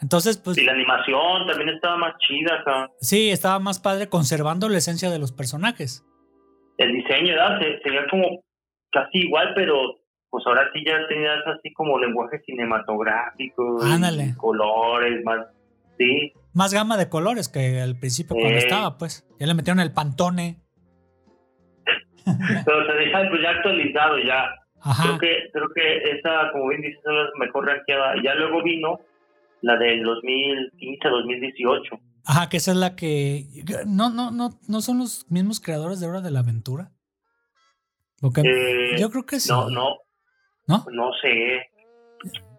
[0.02, 4.78] Entonces, pues Y la animación también estaba más chida sí, estaba más padre conservando la
[4.78, 6.06] esencia de los personajes.
[6.78, 7.58] El diseño, ¿verdad?
[7.60, 8.42] Se, se veía como
[8.90, 13.82] casi igual, pero pues ahora sí ya tenías así como lenguaje cinematográfico.
[13.82, 14.34] Ándale.
[14.36, 15.46] colores, más.
[15.98, 19.28] Sí, Más gama de colores que al principio cuando estaba, pues.
[19.38, 20.56] Ya le metieron el pantone.
[22.64, 24.46] pero se deja pues ya actualizado ya.
[24.82, 25.02] Ajá.
[25.02, 28.16] Creo que, creo que esa, como bien dices, es la mejor rankeada.
[28.16, 28.98] Y ya luego vino
[29.62, 31.98] la del 2015, 2018.
[32.24, 33.44] Ajá, que esa es la que.
[33.86, 36.90] No, no, no, no son los mismos creadores de Hora de la Aventura.
[38.20, 39.48] Porque Eh, yo creo que sí.
[39.50, 39.96] No, no,
[40.66, 40.84] ¿No?
[40.92, 41.68] no sé.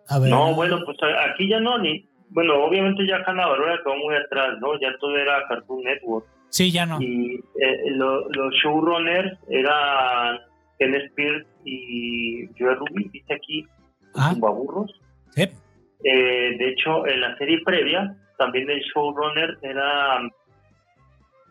[0.09, 0.29] A ver.
[0.29, 0.97] No, bueno, pues
[1.29, 2.07] aquí ya no, ni.
[2.29, 4.79] Bueno, obviamente ya Hanna Barbera quedó muy atrás, ¿no?
[4.79, 6.25] Ya todo era Cartoon Network.
[6.49, 7.01] Sí, ya no.
[7.01, 10.39] Y eh, lo- los showrunners eran
[10.79, 13.65] Ken Spears y Joe Ruby, dice aquí,
[14.15, 14.31] Ah.
[14.33, 14.91] Tumbaburros.
[15.35, 15.43] Sí.
[16.03, 20.21] Eh, de hecho, en la serie previa, también el showrunner era.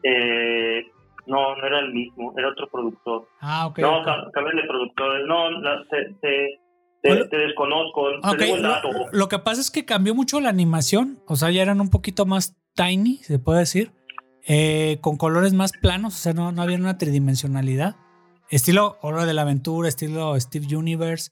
[0.02, 0.84] Eh,
[1.26, 3.28] no, no era el mismo, era otro productor.
[3.40, 3.78] Ah, ok.
[3.78, 4.04] no, ok.
[4.04, 5.26] ca- cambian de productores.
[5.26, 6.58] No, la- te, te,
[7.02, 7.28] te- Bueno.
[7.28, 11.20] te desconozco, Ok, te lo que pasa es que cambió mucho la animación.
[11.26, 13.92] O sea, ya eran un poquito más tiny, se puede decir.
[14.48, 16.14] eh, con colores más planos.
[16.14, 17.94] O sea, no, no había una tridimensionalidad.
[18.48, 21.30] Estilo Hora de la Aventura, estilo Steve Universe.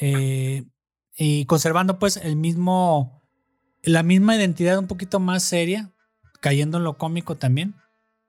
[0.00, 0.62] eh,
[1.16, 3.22] y conservando, pues, el mismo.
[3.82, 5.92] La misma identidad un poquito más seria.
[6.40, 7.74] Cayendo en lo cómico también.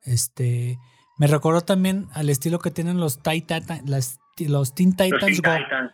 [0.02, 0.78] Este.
[1.18, 5.36] Me recordó también al estilo que tienen los, Titan, las- los Teen Los Titans Teen
[5.38, 5.64] Go.
[5.64, 5.92] Titans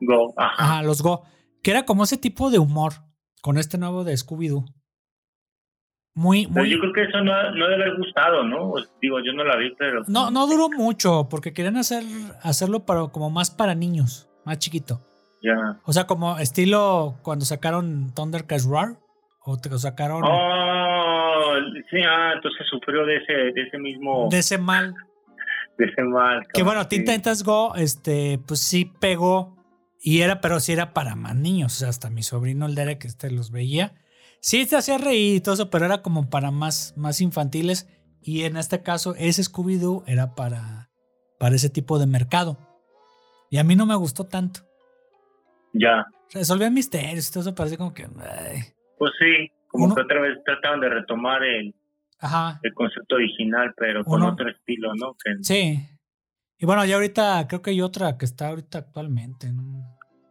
[0.00, 0.54] Go, ajá.
[0.62, 1.22] Ajá, los Go.
[1.62, 2.92] Que era como ese tipo de humor
[3.40, 4.64] con este nuevo de Scooby-Doo.
[6.14, 6.70] Muy, Pero muy.
[6.70, 8.70] yo creo que eso no, no debe haber gustado, ¿no?
[8.70, 10.02] Pues, digo, yo no la vi, pero...
[10.08, 12.04] No, no duró mucho porque querían hacer,
[12.42, 15.02] hacerlo para, como más para niños, más chiquito.
[15.46, 15.80] Ya.
[15.84, 18.98] O sea, como estilo cuando sacaron Thundercats Roar.
[19.48, 21.54] O te lo sacaron Oh,
[21.88, 24.28] sí, ah, entonces sufrió de ese, de ese mismo...
[24.28, 24.92] de ese mal.
[25.78, 26.44] de ese mal.
[26.52, 27.04] Que bueno, Teen.
[27.04, 29.54] Titans Go, este, pues sí pegó.
[30.00, 31.76] Y era, pero sí era para más niños.
[31.76, 33.94] O sea, hasta mi sobrino el Derek este, los veía.
[34.40, 37.88] Sí se hacía reír y todo eso, pero era como para más, más infantiles.
[38.20, 40.90] Y en este caso, ese Scooby-Doo era para,
[41.38, 42.58] para ese tipo de mercado.
[43.48, 44.65] Y a mí no me gustó tanto.
[45.78, 48.04] Ya, Resolvían misterios todo eso parecía como que.
[48.04, 48.60] ay.
[48.98, 51.74] pues sí, como Uno- que otra vez trataban de retomar el,
[52.20, 52.58] Ajá.
[52.62, 55.14] el concepto original, pero con Uno- otro estilo, ¿no?
[55.22, 55.86] Que, Sí.
[56.58, 59.52] Y bueno, ya ahorita creo que hay otra que está ahorita actualmente.
[59.52, 59.84] ¿no?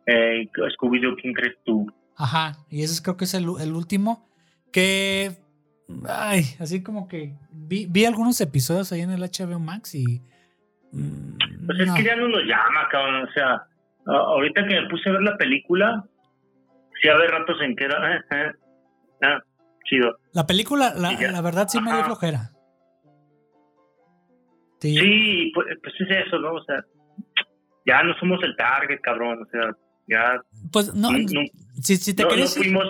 [0.08, 1.86] eh, Scooby-Doo, ¿quién crees tú?
[2.18, 4.28] Ajá, y ese es- creo que es el, el último.
[4.72, 5.38] Que.
[6.08, 7.36] Ay, así como que.
[7.52, 10.22] Vi, vi algunos episodios ahí en el HBO Max y.
[10.92, 13.28] mm, Pues es que ya no nos llama, cabrón.
[13.28, 13.68] O sea,
[14.06, 16.04] ahorita que me puse a ver la película,
[17.02, 18.16] sí había ratos en que era.
[18.16, 18.52] eh, eh,
[19.24, 19.40] ah,
[19.86, 20.18] chido.
[20.34, 22.06] La película, la, la verdad, sí me dio Ajá.
[22.06, 22.52] flojera.
[24.80, 24.98] Sí.
[24.98, 26.54] Sí, pues, pues es eso, ¿no?
[26.54, 26.84] O sea,
[27.86, 29.42] ya no somos el target, cabrón.
[29.42, 29.72] O sea,
[30.08, 30.42] ya
[30.72, 31.10] Pues no.
[31.82, 32.56] si, si te no- no querés.
[32.56, 32.86] fuimos,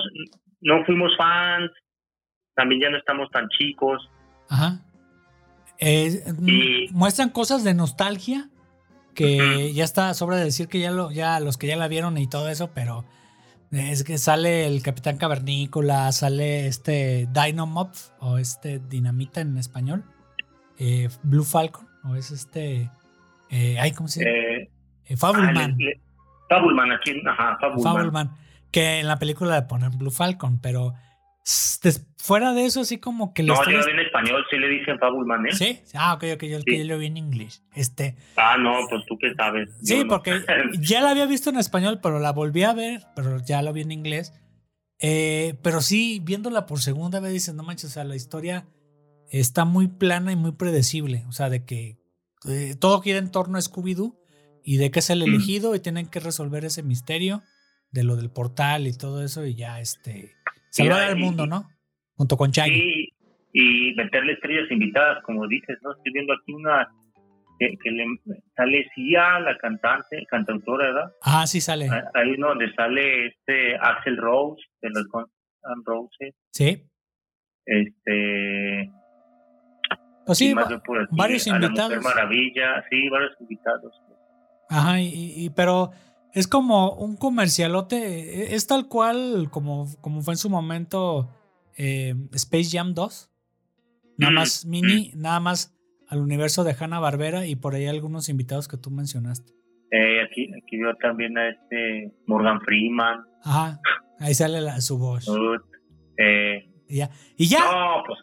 [0.62, 1.71] no fuimos fans.
[2.56, 4.10] También ya no estamos tan chicos.
[4.49, 4.80] Ajá.
[5.80, 8.49] Eh, Y- muestran cosas de nostalgia
[9.15, 12.17] que ya está sobra de decir que ya lo ya los que ya la vieron
[12.19, 13.06] y todo eso, pero
[13.71, 20.04] es que sale el Capitán Cavernícola, sale este Dynamop o este Dinamita en español,
[20.78, 22.91] eh, Blue Falcon o es este
[23.49, 24.69] eh, ay cómo se llama Eh,
[25.08, 26.01] Eh, ah, Fableman, le- le-
[26.49, 27.84] Fableman, aquí, ajá, Fableman.
[27.84, 28.32] Fableman,
[28.71, 30.93] que en la película le ponen Blue Falcon, pero
[32.17, 34.67] fuera de eso, así como que la No, yo lo vi en español, sí le
[34.67, 35.51] dicen Fabulman, ¿eh?
[35.53, 36.77] Sí, ah, ok, ok, yo, Sí.
[36.79, 37.63] yo lo vi en inglés.
[37.73, 39.69] Este, Ah, no, pues tú qué sabes.
[39.84, 40.10] sí, Yo no.
[40.10, 40.31] porque
[40.79, 43.81] ya la había visto en español, pero la volví a ver, pero ya la vi
[43.81, 44.34] en inglés.
[44.99, 48.65] Eh, pero sí, viéndola por segunda vez, dices, no manches, o sea, la historia
[49.29, 51.25] está muy plana y muy predecible.
[51.27, 51.97] O sea, de que
[52.47, 54.17] eh, todo gira en torno a Scooby-Doo
[54.63, 55.23] y de que es el Mm.
[55.23, 57.43] elegido y tienen que resolver ese misterio
[57.91, 60.34] de lo del portal y todo eso y ya, este,
[60.83, 61.67] salvar al mundo, ¿no?
[62.15, 63.09] Junto con Shaggy.
[63.53, 65.91] Y, y meterle estrellas invitadas, como dices, ¿no?
[65.93, 66.88] Estoy viendo aquí una
[67.59, 68.05] que, que le
[68.55, 71.13] sale Sia, la cantante, cantautora, ¿verdad?
[71.21, 71.88] Ah, sí sale.
[71.89, 75.29] Ah, Hay uno donde sale este Axel Rose, de los Guns
[75.63, 76.83] N' Roses, Sí.
[77.65, 78.91] este...
[80.25, 80.67] Pues sí, va-
[81.11, 82.03] varios invitados.
[82.03, 83.93] Maravilla, sí, varios invitados.
[84.69, 85.91] Ajá, y, y- pero
[86.36, 87.95] es como un comercialote,
[88.52, 91.32] e- es tal cual como, como fue en su momento
[91.78, 93.32] eh, Space Jam 2.
[94.17, 95.76] Nada más mini, nada más
[96.08, 99.52] al universo de Hanna Barbera y por ahí algunos invitados que tú mencionaste.
[99.91, 103.80] Eh, aquí, aquí veo también a este Morgan Freeman, Ajá,
[104.19, 105.28] ahí sale la- su voz.
[106.17, 108.19] Eh, Y ya, y ya no, pues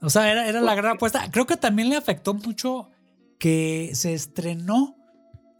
[0.00, 1.28] o sea, era, era la gran apuesta.
[1.30, 2.90] Creo que también le afectó mucho
[3.38, 4.94] que se estrenó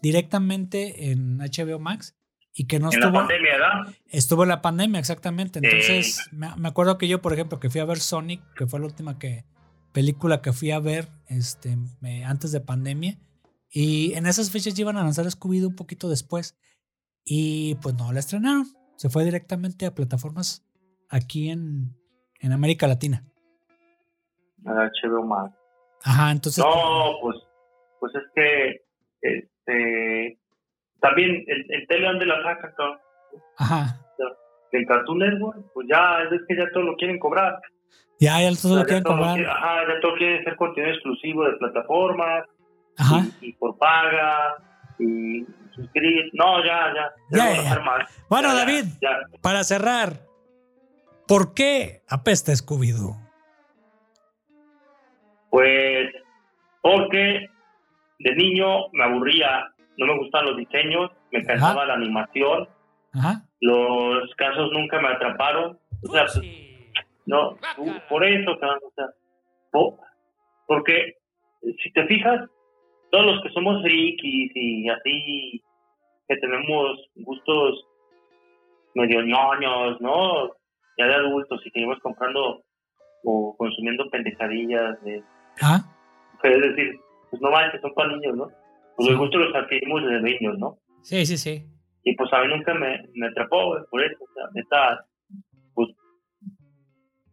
[0.02, 2.16] directamente en HBO Max
[2.52, 3.18] y que no en la estuvo.
[3.20, 3.94] pandemia, ¿verdad?
[4.08, 5.60] Estuvo la pandemia, exactamente.
[5.62, 8.80] Entonces, me, me acuerdo que yo, por ejemplo, que fui a ver Sonic, que fue
[8.80, 9.44] la última que,
[9.92, 13.18] película que fui a ver este, me- antes de pandemia.
[13.70, 16.56] Y en esas fechas iban a lanzar Scooby-Doo un poquito después.
[17.24, 18.66] Y pues no la estrenaron.
[18.96, 20.64] Se fue directamente a plataformas
[21.10, 21.94] aquí en,
[22.40, 23.24] en América Latina.
[24.66, 25.54] A HBO Max.
[26.02, 26.64] Ajá, entonces.
[26.64, 27.36] No, pues,
[28.00, 28.87] pues es que,
[29.20, 30.38] este,
[31.00, 32.98] también el, el tele donde la saca, cabrón?
[33.58, 33.98] Ajá.
[34.72, 37.60] el Cartoon Network, pues ya, es que ya todo lo quieren cobrar.
[38.20, 39.40] Ya, ya todo O lo quieren todo cobrar.
[39.40, 42.44] ajá, ya todo quiere ser contenido exclusivo de plataformas
[42.98, 43.20] Ajá.
[43.40, 44.56] y, y por paga
[44.98, 46.30] y suscribir.
[46.32, 46.92] No, ya,
[47.30, 47.54] ya.
[47.62, 48.26] Ya, más.
[48.28, 48.84] Bueno, David.
[49.40, 50.14] Para cerrar,
[51.28, 53.16] ¿por qué apesta Scooby-Doo?
[55.50, 56.08] Pues,
[56.82, 57.46] porque
[58.18, 62.68] de niño me aburría, no me gustaban los diseños, me cansaba la animación,
[63.14, 63.42] Ajá.
[63.60, 65.78] los casos nunca me atraparon.
[66.08, 66.40] O sea, pues,
[67.26, 69.06] no, tú- por eso, cabrón, o sea,
[69.72, 69.98] po-
[70.66, 70.96] porque
[71.62, 72.48] eh, si te fijas,
[73.10, 75.62] todos los que somos frikis y así,
[76.28, 77.84] que tenemos gustos
[78.94, 80.48] medio ñoños, ¿no?
[80.98, 82.62] Ya de adultos y que íbamos comprando
[83.24, 85.22] o consumiendo pendejadillas, de,
[86.44, 88.48] es decir, pues no manches, son para niños, ¿no?
[88.96, 90.78] Pues los gustos los adquirimos desde niños, ¿no?
[91.02, 91.64] Sí, sí, sí.
[92.04, 95.04] Y pues a mí nunca me, me atrapó, güey, por eso, o sea, neta,
[95.74, 95.88] pues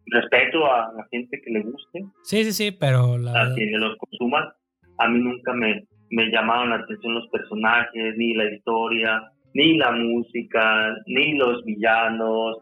[0.06, 3.96] respeto a la gente que le guste, Sí, sí, sí, pero la a quienes los
[3.96, 4.44] consuman.
[4.98, 9.22] A mí nunca me, me llamaron la atención los personajes, ni la historia,
[9.54, 12.58] ni la música, ni los villanos,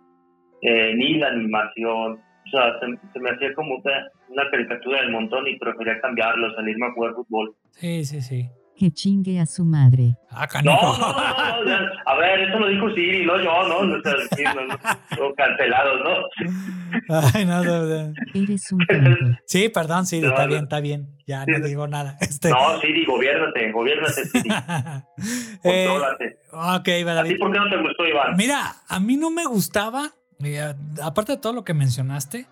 [0.63, 2.21] eh, ni la animación.
[2.47, 3.93] O sea, se, se me hacía como una,
[4.29, 7.55] una caricatura del montón y prefería cambiarlo, salirme a jugar fútbol.
[7.73, 8.49] Sí, sí, sí.
[8.77, 10.17] Que chingue a su madre.
[10.33, 13.97] Ah, No, no, no, no, ya, a ver, eso lo dijo Siri, no yo, ¿no?
[13.97, 17.21] O sea, sí, no, no, no, cancelados, ¿no?
[17.35, 18.13] Ay, no, no, no.
[18.35, 19.39] Eres un tonto.
[19.47, 20.49] Sí, perdón, sí, No, está no.
[20.49, 21.07] bien, está bien.
[21.25, 22.17] Ya Sí, no digo nada.
[22.21, 22.51] Este...
[22.51, 24.51] No, Siri, gobiérnate, gobiérnate, Siri,
[25.65, 26.39] Eh, contrólate.
[26.51, 27.39] ok, va, ¿A ti David.
[27.39, 28.37] por qué no te gustó, Iván?
[28.37, 30.11] Mira, a mí no me gustaba,
[30.43, 32.47] eh, aparte de todo lo que mencionaste,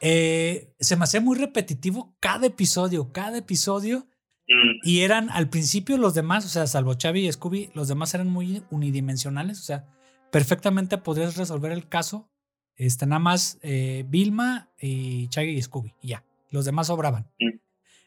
[0.00, 4.06] eh, se me hacía muy repetitivo cada episodio, cada episodio.
[4.48, 8.14] Mm, Y eran al principio los demás, o sea, salvo Chavi y Scooby, los demás
[8.14, 9.86] eran muy unidimensionales, o sea,
[10.30, 12.30] perfectamente podrías resolver el caso.
[12.76, 16.24] Este, nada más eh, Vilma y Chaggy y Scooby, y ya.
[16.50, 17.30] Los demás sobraban.
[17.38, 17.58] Mm.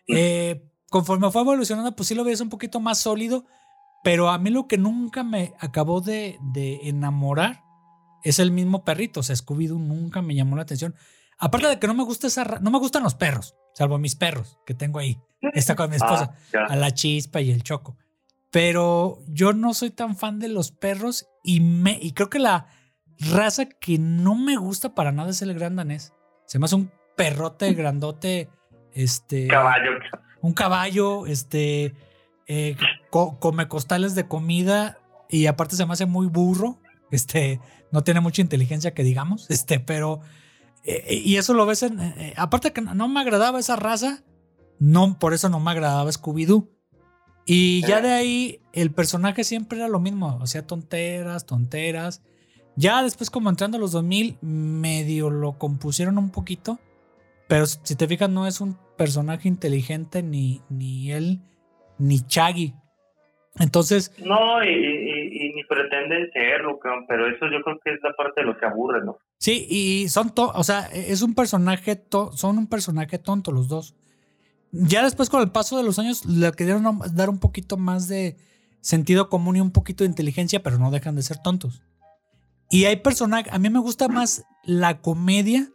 [0.07, 3.45] Eh, conforme fue evolucionando, pues sí lo veías un poquito más sólido,
[4.03, 7.63] pero a mí lo que nunca me acabó de, de enamorar
[8.23, 10.95] es el mismo perrito, o sea, Scooby-Doo nunca me llamó la atención.
[11.37, 14.59] Aparte de que no me gusta esa, no me gustan los perros, salvo mis perros
[14.65, 15.17] que tengo ahí.
[15.53, 16.65] Está con mi esposa ah, ya.
[16.65, 17.97] a la chispa y el choco.
[18.51, 22.67] Pero yo no soy tan fan de los perros y, me, y creo que la
[23.17, 26.13] raza que no me gusta para nada es el gran danés.
[26.45, 28.49] Se me hace un perrote grandote,
[28.93, 29.91] este, Caballo.
[30.41, 31.95] un caballo, este,
[32.47, 32.75] eh,
[33.09, 34.99] co- come costales de comida
[35.29, 37.59] y aparte se me hace muy burro, este,
[37.91, 40.21] no tiene mucha inteligencia que digamos, este, pero,
[40.83, 44.23] eh, y eso lo ves en, eh, aparte que no me agradaba esa raza,
[44.79, 46.67] no, por eso no me agradaba Scooby-Doo.
[47.45, 52.21] Y ya de ahí el personaje siempre era lo mismo, o sea, tonteras, tonteras.
[52.75, 56.79] Ya después, como entrando a los 2000, medio lo compusieron un poquito.
[57.47, 61.41] Pero si te fijas, no es un personaje inteligente ni, ni él
[61.97, 62.73] ni Chaggy.
[63.59, 65.20] Entonces, No, y-
[65.67, 69.17] pretenden serlo, pero eso yo creo que es la parte de lo que aburre, ¿no?
[69.37, 73.67] sí, y son, to- o sea, es un personaje, to- son un personaje tonto los
[73.67, 73.95] dos.
[74.71, 76.83] Ya después, con el paso de los años, le querían
[77.13, 78.37] dar un poquito más de
[78.81, 81.81] sentido común y un poquito de inteligencia, pero no dejan de ser tontos.
[82.69, 85.67] Y hay personajes, a mí me gusta más la comedia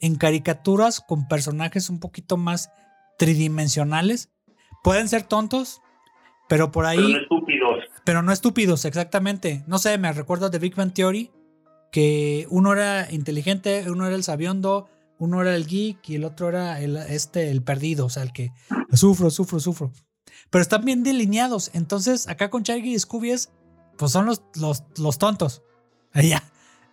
[0.00, 2.70] en caricaturas con personajes un poquito más
[3.18, 4.30] tridimensionales.
[4.82, 5.80] Pueden ser tontos,
[6.48, 6.98] pero por ahí...
[6.98, 7.84] Pero no estúpidos.
[8.04, 9.64] Pero no estúpidos, exactamente.
[9.66, 11.30] No sé, me recuerdo de Big Bang Theory,
[11.90, 14.88] que uno era inteligente, uno era el sabiondo,
[15.18, 18.32] uno era el geek y el otro era el, este, el perdido, o sea, el
[18.32, 18.52] que
[18.92, 19.92] sufro, sufro, sufro.
[20.50, 21.70] Pero están bien delineados.
[21.72, 23.50] Entonces, acá con Shaggy y Scooby es,
[23.96, 25.62] pues son los, los, los tontos.
[26.12, 26.42] Allá.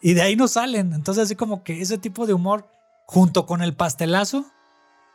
[0.01, 0.93] Y de ahí no salen.
[0.93, 2.67] Entonces, así como que ese tipo de humor,
[3.05, 4.45] junto con el pastelazo,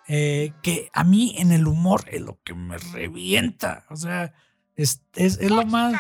[0.08, 3.84] eh, que a mí en el humor es lo que me revienta.
[3.90, 4.32] O sea,
[4.74, 5.94] es, es, es lo más.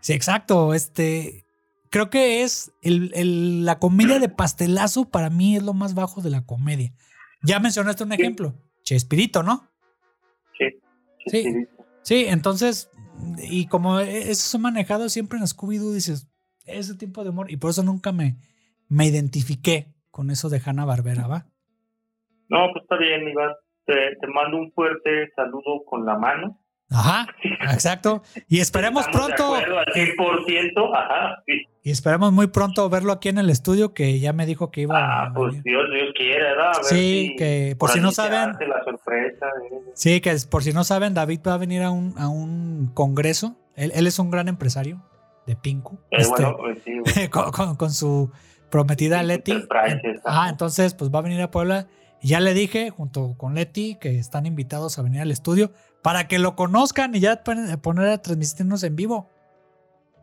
[0.00, 0.74] Sí, exacto.
[0.74, 1.46] Este.
[1.90, 6.20] Creo que es el, el- la comedia de pastelazo para mí es lo más bajo
[6.22, 6.92] de la comedia.
[7.42, 8.54] Ya mencionaste un ejemplo.
[8.82, 9.68] Chespirito, ¿no?
[10.58, 10.64] Sí.
[11.30, 11.66] Sí.
[12.02, 12.24] sí.
[12.26, 12.90] Entonces,
[13.38, 16.26] y como eso manejado siempre en Scooby-Doo, dices,
[16.64, 18.36] ese tipo de humor, y por eso nunca me,
[18.88, 21.46] me identifiqué con eso de Hanna Barbera, ¿va?
[22.48, 23.52] No, pues está bien, Iván.
[23.86, 26.58] Te, te mando un fuerte saludo con la mano.
[26.90, 27.26] Ajá,
[27.72, 28.22] exacto.
[28.46, 31.62] Y esperemos Estamos de pronto, acuerdo al eh, 100%, ajá, sí.
[31.82, 34.94] y esperemos muy pronto verlo aquí en el estudio, que ya me dijo que iba
[34.96, 35.62] Ah, a pues venir.
[35.64, 36.66] Dios, Dios quiere, ¿verdad?
[36.74, 39.46] A ver Sí, si que por si no saben- hace la sorpresa.
[39.72, 39.78] ¿eh?
[39.94, 43.56] Sí, que por si no saben, David va a venir a un, a un congreso.
[43.76, 45.02] Él, él es un gran empresario
[45.46, 45.96] de Pinku.
[46.10, 47.28] Eh, Este, bueno, pues sí, güey.
[47.28, 48.30] con, con- con su
[48.70, 49.54] prometida Leti.
[50.24, 51.88] Ah, entonces pues va a venir a Puebla.
[52.24, 55.72] Y ya le dije, junto con Leti, que están invitados a venir al estudio
[56.02, 59.28] para que lo conozcan y ya pueden poner a transmitirnos en vivo.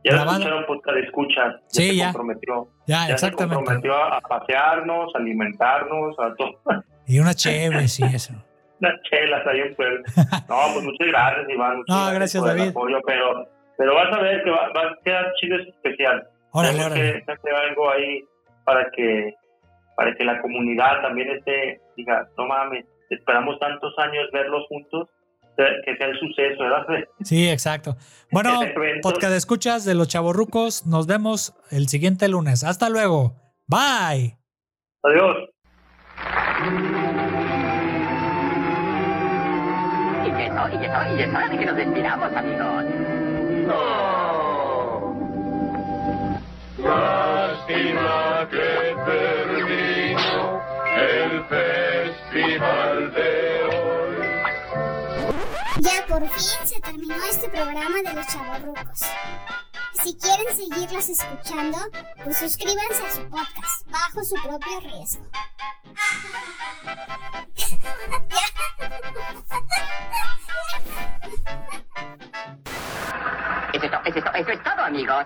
[0.04, 1.56] ya lo escucharon podcast de escuchas.
[1.62, 2.06] Ya Sí, se ya.
[2.06, 2.68] comprometió.
[2.88, 3.56] Ya, Ya se exactamente.
[3.56, 6.60] comprometió a, a pasearnos, a alimentarnos, a todo.
[7.06, 8.34] Y una chévere, sí, eso.
[8.80, 10.02] unas chelas ahí en Puebla.
[10.50, 11.78] No, pues muchas gracias, Iván.
[11.78, 12.70] muchas No, gracias, por el David.
[12.72, 13.48] apoyo, pero,
[13.78, 16.28] pero vas a ver que va, va a quedar chido especial.
[16.52, 17.24] Órale, órale.
[17.28, 18.24] que algo ahí
[18.66, 19.36] para que
[19.96, 25.10] para que la comunidad también esté, diga, no mames, esperamos tantos años verlos juntos,
[25.86, 26.86] que sea el suceso, ¿verdad?
[27.22, 27.96] Sí, exacto.
[28.32, 28.62] Bueno,
[29.02, 30.88] podcast de escuchas de los chavorrucos.
[30.88, 32.64] Nos vemos el siguiente lunes.
[32.64, 33.34] Hasta luego.
[33.68, 34.38] Bye.
[35.04, 35.50] Adiós.
[40.24, 42.86] Y no, y no, de que nos despidamos, amigos.
[46.78, 47.31] Lástima
[55.80, 59.00] Ya por fin se terminó este programa de los chavorrucos.
[60.04, 61.78] Si quieren seguirlos escuchando,
[62.24, 65.26] pues suscríbanse a su podcast bajo su propio riesgo.
[73.74, 75.26] Es, to- eso es to- eso es todo, amigos.